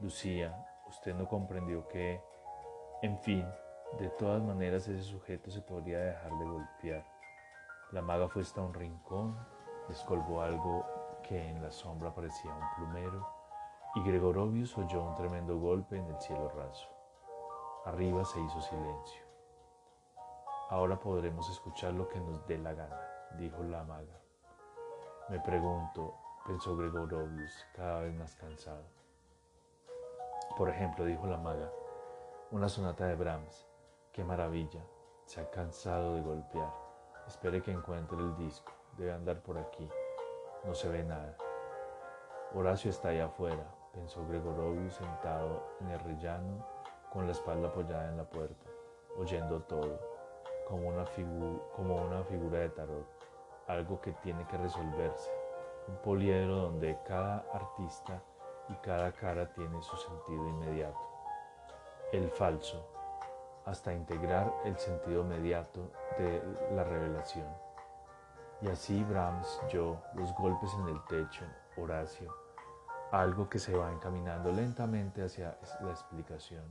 Lucía, 0.00 0.66
usted 0.88 1.14
no 1.14 1.26
comprendió 1.28 1.86
que, 1.88 2.20
en 3.02 3.18
fin, 3.18 3.46
de 3.98 4.10
todas 4.10 4.42
maneras 4.42 4.88
ese 4.88 5.02
sujeto 5.02 5.50
se 5.50 5.62
podría 5.62 5.98
dejar 5.98 6.30
de 6.38 6.44
golpear. 6.44 7.04
La 7.92 8.02
maga 8.02 8.28
fue 8.28 8.42
hasta 8.42 8.60
un 8.60 8.74
rincón, 8.74 9.38
descolgó 9.88 10.42
algo 10.42 10.84
que 11.22 11.50
en 11.50 11.62
la 11.62 11.70
sombra 11.70 12.14
parecía 12.14 12.52
un 12.52 12.64
plumero, 12.76 13.26
y 13.94 14.02
Gregorovius 14.02 14.76
oyó 14.76 15.02
un 15.02 15.14
tremendo 15.14 15.58
golpe 15.58 15.96
en 15.96 16.06
el 16.06 16.20
cielo 16.20 16.50
raso. 16.50 16.88
Arriba 17.86 18.24
se 18.24 18.40
hizo 18.40 18.60
silencio. 18.60 19.22
Ahora 20.68 20.98
podremos 20.98 21.48
escuchar 21.48 21.94
lo 21.94 22.08
que 22.08 22.20
nos 22.20 22.46
dé 22.46 22.58
la 22.58 22.74
gana, 22.74 23.00
dijo 23.38 23.62
la 23.62 23.84
maga. 23.84 24.20
Me 25.28 25.40
pregunto, 25.40 26.14
pensó 26.46 26.76
Gregorovius, 26.76 27.66
cada 27.74 28.00
vez 28.00 28.14
más 28.14 28.34
cansado. 28.34 28.84
Por 30.56 30.68
ejemplo, 30.68 31.04
dijo 31.04 31.26
la 31.26 31.38
maga, 31.38 31.70
una 32.50 32.68
sonata 32.68 33.06
de 33.06 33.14
Brahms. 33.14 33.65
¡Qué 34.16 34.24
maravilla! 34.24 34.80
Se 35.26 35.42
ha 35.42 35.50
cansado 35.50 36.14
de 36.14 36.22
golpear. 36.22 36.72
Espere 37.26 37.60
que 37.60 37.70
encuentre 37.70 38.16
el 38.16 38.34
disco. 38.38 38.72
Debe 38.96 39.12
andar 39.12 39.42
por 39.42 39.58
aquí. 39.58 39.86
No 40.64 40.72
se 40.74 40.88
ve 40.88 41.04
nada. 41.04 41.36
Horacio 42.54 42.88
está 42.88 43.10
allá 43.10 43.26
afuera, 43.26 43.62
pensó 43.92 44.26
Gregorovius 44.26 44.94
sentado 44.94 45.62
en 45.80 45.90
el 45.90 46.00
rellano 46.00 46.66
con 47.12 47.26
la 47.26 47.32
espalda 47.32 47.68
apoyada 47.68 48.08
en 48.08 48.16
la 48.16 48.24
puerta, 48.24 48.70
oyendo 49.18 49.60
todo, 49.64 50.00
como 50.66 50.88
una, 50.88 51.04
como 51.74 51.96
una 51.96 52.24
figura 52.24 52.60
de 52.60 52.70
tarot, 52.70 53.06
algo 53.66 54.00
que 54.00 54.12
tiene 54.12 54.46
que 54.46 54.56
resolverse, 54.56 55.30
un 55.88 55.96
poliedro 55.96 56.56
donde 56.56 56.98
cada 57.06 57.44
artista 57.52 58.22
y 58.70 58.74
cada 58.76 59.12
cara 59.12 59.52
tiene 59.52 59.82
su 59.82 59.94
sentido 59.98 60.48
inmediato. 60.48 61.00
El 62.12 62.30
falso, 62.30 62.95
hasta 63.66 63.92
integrar 63.92 64.52
el 64.64 64.78
sentido 64.78 65.22
inmediato 65.22 65.92
de 66.18 66.42
la 66.74 66.84
revelación. 66.84 67.46
Y 68.62 68.68
así 68.68 69.04
Brahms, 69.04 69.60
yo, 69.70 70.00
los 70.14 70.34
golpes 70.34 70.72
en 70.80 70.88
el 70.88 71.04
techo, 71.04 71.44
Horacio, 71.76 72.34
algo 73.12 73.50
que 73.50 73.58
se 73.58 73.76
va 73.76 73.92
encaminando 73.92 74.50
lentamente 74.50 75.22
hacia 75.22 75.58
la 75.82 75.90
explicación. 75.90 76.64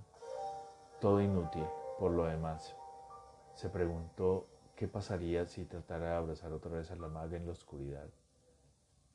Todo 0.99 1.21
inútil, 1.21 1.67
por 1.99 2.11
lo 2.11 2.25
demás. 2.25 2.75
Se 3.53 3.69
preguntó 3.69 4.47
qué 4.75 4.87
pasaría 4.87 5.45
si 5.45 5.65
tratara 5.65 6.09
de 6.09 6.15
abrazar 6.15 6.51
otra 6.51 6.71
vez 6.71 6.89
a 6.89 6.95
la 6.95 7.07
maga 7.07 7.37
en 7.37 7.45
la 7.45 7.51
oscuridad 7.51 8.07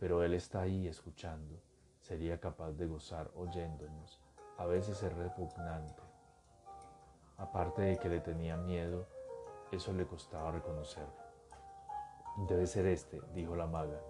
pero 0.00 0.24
Él 0.24 0.32
está 0.32 0.62
ahí 0.62 0.88
escuchando, 0.88 1.60
sería 2.00 2.40
capaz 2.40 2.72
de 2.72 2.86
gozar 2.86 3.30
oyéndonos, 3.36 4.18
a 4.56 4.64
veces 4.64 5.02
es 5.02 5.12
repugnante. 5.12 5.99
Aparte 7.40 7.83
de 7.83 7.98
que 7.98 8.09
le 8.09 8.20
tenía 8.20 8.57
miedo, 8.57 9.07
eso 9.72 9.92
le 9.92 10.07
costaba 10.07 10.53
reconocerlo. 10.53 11.12
Debe 12.48 12.66
ser 12.66 12.87
este, 12.87 13.20
dijo 13.35 13.57
la 13.57 13.66
maga. 13.66 14.00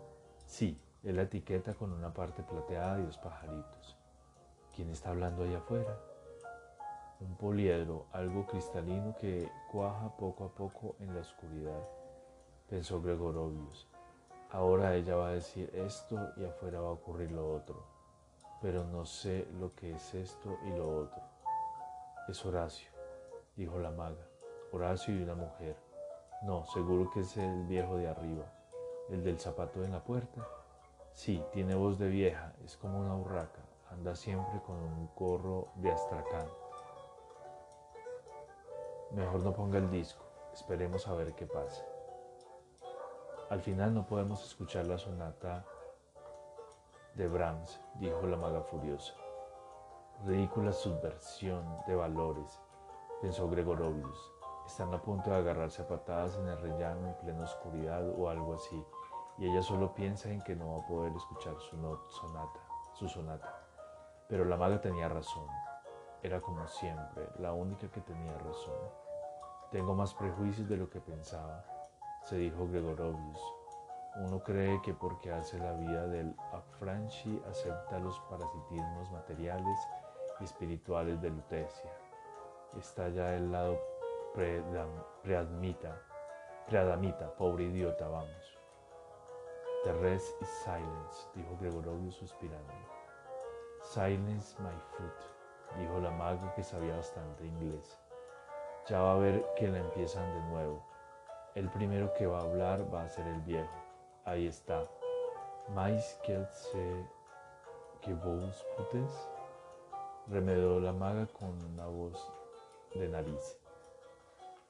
Sí, 0.46 0.80
es 1.02 1.14
la 1.14 1.22
etiqueta 1.22 1.74
con 1.74 1.92
una 1.92 2.12
parte 2.12 2.42
plateada 2.42 2.98
y 2.98 3.06
dos 3.06 3.18
pajaritos. 3.18 3.96
¿Quién 4.74 4.90
está 4.90 5.10
hablando 5.10 5.44
allá 5.44 5.58
afuera? 5.58 5.96
Un 7.20 7.36
poliedro, 7.36 8.06
algo 8.12 8.46
cristalino 8.46 9.16
que 9.16 9.48
cuaja 9.70 10.16
poco 10.16 10.44
a 10.44 10.54
poco 10.54 10.96
en 11.00 11.14
la 11.14 11.20
oscuridad, 11.20 11.88
pensó 12.68 13.00
Gregorovius. 13.00 13.88
Ahora 14.50 14.94
ella 14.96 15.14
va 15.14 15.28
a 15.28 15.32
decir 15.32 15.70
esto 15.74 16.32
y 16.36 16.44
afuera 16.44 16.80
va 16.80 16.88
a 16.88 16.92
ocurrir 16.92 17.30
lo 17.30 17.54
otro, 17.54 17.84
pero 18.60 18.84
no 18.84 19.04
sé 19.04 19.46
lo 19.60 19.74
que 19.74 19.92
es 19.92 20.14
esto 20.14 20.58
y 20.64 20.70
lo 20.70 21.02
otro. 21.02 21.22
Es 22.28 22.44
Horacio, 22.44 22.90
dijo 23.60 23.78
la 23.78 23.90
maga. 23.90 24.26
Horacio 24.72 25.14
y 25.14 25.22
una 25.22 25.34
mujer. 25.34 25.76
No, 26.42 26.64
seguro 26.64 27.10
que 27.10 27.20
es 27.20 27.36
el 27.36 27.66
viejo 27.66 27.96
de 27.96 28.08
arriba, 28.08 28.46
el 29.10 29.22
del 29.22 29.38
zapato 29.38 29.84
en 29.84 29.92
la 29.92 30.02
puerta. 30.02 30.48
Sí, 31.12 31.44
tiene 31.52 31.74
voz 31.74 31.98
de 31.98 32.08
vieja, 32.08 32.54
es 32.64 32.78
como 32.78 32.98
una 32.98 33.14
urraca, 33.14 33.60
anda 33.90 34.16
siempre 34.16 34.62
con 34.62 34.76
un 34.76 35.10
gorro 35.14 35.68
de 35.74 35.92
astracán. 35.92 36.46
Mejor 39.10 39.40
no 39.42 39.52
ponga 39.52 39.76
el 39.76 39.90
disco, 39.90 40.24
esperemos 40.54 41.06
a 41.06 41.12
ver 41.12 41.34
qué 41.34 41.44
pasa. 41.44 41.84
Al 43.50 43.60
final 43.60 43.92
no 43.92 44.06
podemos 44.06 44.42
escuchar 44.42 44.86
la 44.86 44.96
sonata 44.96 45.66
de 47.14 47.28
Brahms, 47.28 47.78
dijo 47.96 48.26
la 48.26 48.38
maga 48.38 48.62
furiosa. 48.62 49.12
Ridícula 50.24 50.72
subversión 50.72 51.62
de 51.86 51.96
valores, 51.96 52.58
pensó 53.20 53.48
Gregorovius. 53.48 54.32
Están 54.66 54.94
a 54.94 55.02
punto 55.02 55.30
de 55.30 55.36
agarrarse 55.36 55.82
a 55.82 55.88
patadas 55.88 56.36
en 56.36 56.48
el 56.48 56.58
rellano 56.58 57.08
en 57.08 57.14
plena 57.14 57.44
oscuridad 57.44 58.08
o 58.16 58.28
algo 58.28 58.54
así, 58.54 58.84
y 59.38 59.48
ella 59.48 59.62
solo 59.62 59.94
piensa 59.94 60.30
en 60.30 60.42
que 60.42 60.54
no 60.54 60.72
va 60.72 60.84
a 60.84 60.86
poder 60.86 61.12
escuchar 61.14 61.54
su 61.58 61.76
sonata, 62.08 62.60
su 62.92 63.08
sonata. 63.08 63.62
Pero 64.28 64.44
la 64.44 64.56
maga 64.56 64.80
tenía 64.80 65.08
razón. 65.08 65.46
Era 66.22 66.40
como 66.40 66.66
siempre, 66.68 67.28
la 67.38 67.52
única 67.52 67.90
que 67.90 68.00
tenía 68.00 68.36
razón. 68.38 68.78
Tengo 69.70 69.94
más 69.94 70.14
prejuicios 70.14 70.68
de 70.68 70.76
lo 70.76 70.90
que 70.90 71.00
pensaba 71.00 71.64
se 72.24 72.36
dijo 72.36 72.66
Gregorovius. 72.68 73.40
Uno 74.16 74.40
cree 74.40 74.80
que 74.82 74.92
porque 74.92 75.32
hace 75.32 75.58
la 75.58 75.72
vida 75.72 76.06
del 76.06 76.34
Afranchi 76.52 77.40
acepta 77.48 77.98
los 77.98 78.18
parasitismos 78.30 79.10
materiales 79.10 79.78
y 80.40 80.44
espirituales 80.44 81.20
de 81.22 81.30
Lutecia. 81.30 81.90
Está 82.78 83.08
ya 83.08 83.34
el 83.34 83.50
lado 83.50 83.80
preadmita, 84.32 86.00
preadamita, 86.68 87.34
pobre 87.34 87.64
idiota, 87.64 88.06
vamos. 88.08 88.58
The 89.82 89.92
rest 89.94 90.40
is 90.40 90.48
silence, 90.64 91.26
dijo 91.34 91.56
Gregorovius 91.60 92.14
suspirando. 92.14 92.72
Silence, 93.82 94.54
my 94.60 94.78
foot, 94.96 95.80
dijo 95.80 95.98
la 96.00 96.10
maga 96.12 96.54
que 96.54 96.62
sabía 96.62 96.94
bastante 96.96 97.44
inglés. 97.44 97.98
Ya 98.88 99.00
va 99.00 99.14
a 99.14 99.18
ver 99.18 99.44
que 99.56 99.66
la 99.66 99.78
empiezan 99.78 100.32
de 100.32 100.40
nuevo. 100.50 100.84
El 101.56 101.68
primero 101.70 102.12
que 102.14 102.26
va 102.26 102.38
a 102.38 102.42
hablar 102.42 102.94
va 102.94 103.02
a 103.02 103.08
ser 103.08 103.26
el 103.26 103.40
viejo. 103.40 103.68
Ahí 104.24 104.46
está. 104.46 104.86
Mais 105.74 106.20
que 106.22 106.46
que 108.00 108.14
vos 108.14 108.64
putes. 108.76 109.28
Remedó 110.28 110.78
la 110.78 110.92
maga 110.92 111.26
con 111.26 111.58
una 111.72 111.86
voz 111.86 112.32
de 112.94 113.08
nariz. 113.08 113.58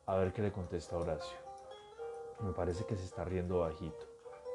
A 0.06 0.16
ver 0.16 0.32
qué 0.32 0.42
le 0.42 0.52
contesta 0.52 0.96
Horacio. 0.96 1.38
Me 2.40 2.52
parece 2.52 2.84
que 2.84 2.96
se 2.96 3.04
está 3.04 3.24
riendo 3.24 3.60
bajito. 3.60 4.06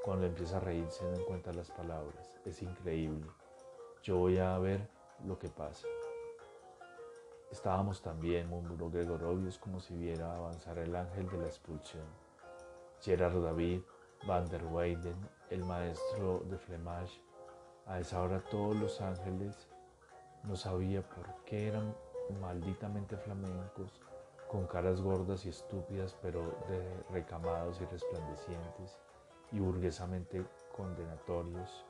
Cuando 0.04 0.26
empieza 0.26 0.58
a 0.58 0.60
reírse 0.60 1.04
no 1.04 1.16
encuentra 1.16 1.54
las 1.54 1.72
palabras. 1.72 2.38
Es 2.46 2.62
increíble. 2.62 3.26
Yo 4.04 4.18
voy 4.18 4.38
a 4.38 4.58
ver 4.60 4.88
lo 5.26 5.40
que 5.40 5.50
pasa. 5.50 5.88
Estábamos 7.52 8.02
también, 8.02 8.50
murmuró 8.50 8.90
Gregorovius 8.90 9.58
como 9.58 9.80
si 9.80 9.96
viera 9.96 10.36
avanzar 10.36 10.78
el 10.78 10.96
ángel 10.96 11.30
de 11.30 11.38
la 11.38 11.46
expulsión. 11.46 12.06
Gerard 13.02 13.42
David, 13.42 13.82
Van 14.28 14.48
der 14.50 14.66
Weyden, 14.66 15.18
el 15.50 15.64
maestro 15.64 16.40
de 16.50 16.58
Flemage, 16.58 17.22
a 17.86 18.00
esa 18.00 18.22
hora 18.22 18.44
todos 18.50 18.76
los 18.76 19.00
ángeles, 19.00 19.68
no 20.44 20.56
sabía 20.56 21.02
por 21.02 21.44
qué 21.46 21.68
eran 21.68 21.96
malditamente 22.42 23.18
flamencos, 23.18 24.02
con 24.50 24.68
caras 24.68 25.02
gordas 25.02 25.46
y 25.46 25.50
estúpidas, 25.50 26.16
pero 26.22 26.42
de 26.70 27.04
recamados 27.12 27.80
y 27.82 27.86
resplandecientes, 27.86 28.98
y 29.52 29.60
burguesamente 29.60 30.46
condenatorios. 30.76 31.86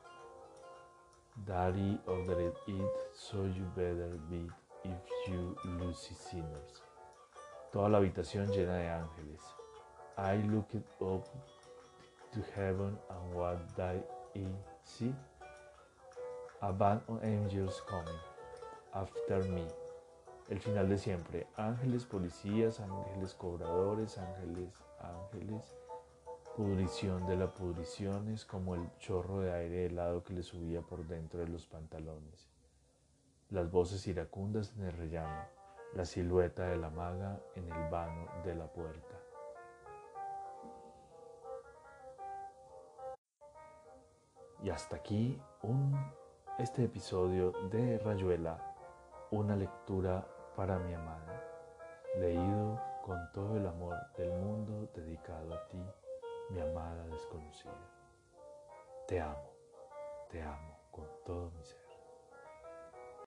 Daddy 1.46 2.00
ordered 2.08 2.56
it, 2.68 2.88
so 3.14 3.46
you 3.46 3.66
better 3.76 4.18
be 4.30 4.48
if 4.86 5.28
you 5.28 5.56
lose 5.66 6.14
sinners. 6.16 6.82
Toda 7.74 7.90
la 7.90 7.98
habitación 7.98 8.48
llena 8.52 8.78
de 8.78 8.90
ángeles. 8.90 9.42
I 10.18 10.38
looked 10.48 10.76
up 11.02 11.28
to 12.32 12.42
heaven 12.56 12.98
and 13.10 13.34
what 13.34 13.58
did 13.76 13.84
I 13.84 14.48
see? 14.86 15.14
A 16.62 16.72
band 16.72 17.02
of 17.10 17.22
angels 17.22 17.82
coming 17.86 18.20
after 18.94 19.44
me. 19.50 19.68
El 20.50 20.60
final 20.60 20.90
de 20.90 20.98
siempre. 20.98 21.48
Ángeles 21.56 22.06
policías, 22.06 22.80
ángeles 22.80 23.34
cobradores, 23.34 24.18
ángeles, 24.18 24.74
ángeles. 25.00 25.76
Pudrición 26.56 27.28
de 27.28 27.36
la 27.36 27.54
pudrición 27.54 28.30
es 28.30 28.46
como 28.46 28.76
el 28.76 28.90
chorro 29.00 29.40
de 29.42 29.52
aire 29.52 29.88
helado 29.88 30.24
que 30.24 30.34
le 30.34 30.44
subía 30.44 30.82
por 30.82 31.06
dentro 31.06 31.40
de 31.42 31.50
los 31.50 31.66
pantalones 31.66 32.48
las 33.50 33.70
voces 33.72 34.06
iracundas 34.08 34.74
en 34.76 34.86
el 34.86 34.94
rellano, 34.94 35.46
la 35.94 36.06
silueta 36.06 36.68
de 36.68 36.78
la 36.78 36.90
maga 36.90 37.40
en 37.56 37.72
el 37.72 37.90
vano 37.90 38.28
de 38.44 38.56
la 38.56 38.68
puerta. 38.68 39.16
Y 44.64 44.70
hasta 44.70 44.96
aquí 44.96 45.40
un, 45.62 45.96
este 46.58 46.86
episodio 46.86 47.52
de 47.70 48.00
Rayuela, 48.00 48.76
una 49.32 49.56
lectura 49.56 50.28
para 50.56 50.80
mi 50.80 50.94
amada, 50.94 51.44
leído 52.16 52.80
con 53.04 53.30
todo 53.34 53.58
el 53.58 53.68
amor 53.68 53.98
del 54.18 54.32
mundo 54.32 54.90
dedicado 54.96 55.54
a 55.54 55.68
ti, 55.68 55.84
mi 56.50 56.62
amada 56.62 57.06
desconocida. 57.08 57.74
Te 59.08 59.20
amo, 59.20 59.52
te 60.30 60.42
amo 60.42 60.80
con 60.92 61.08
todo 61.26 61.52
mi 61.52 61.64
ser. 61.66 61.85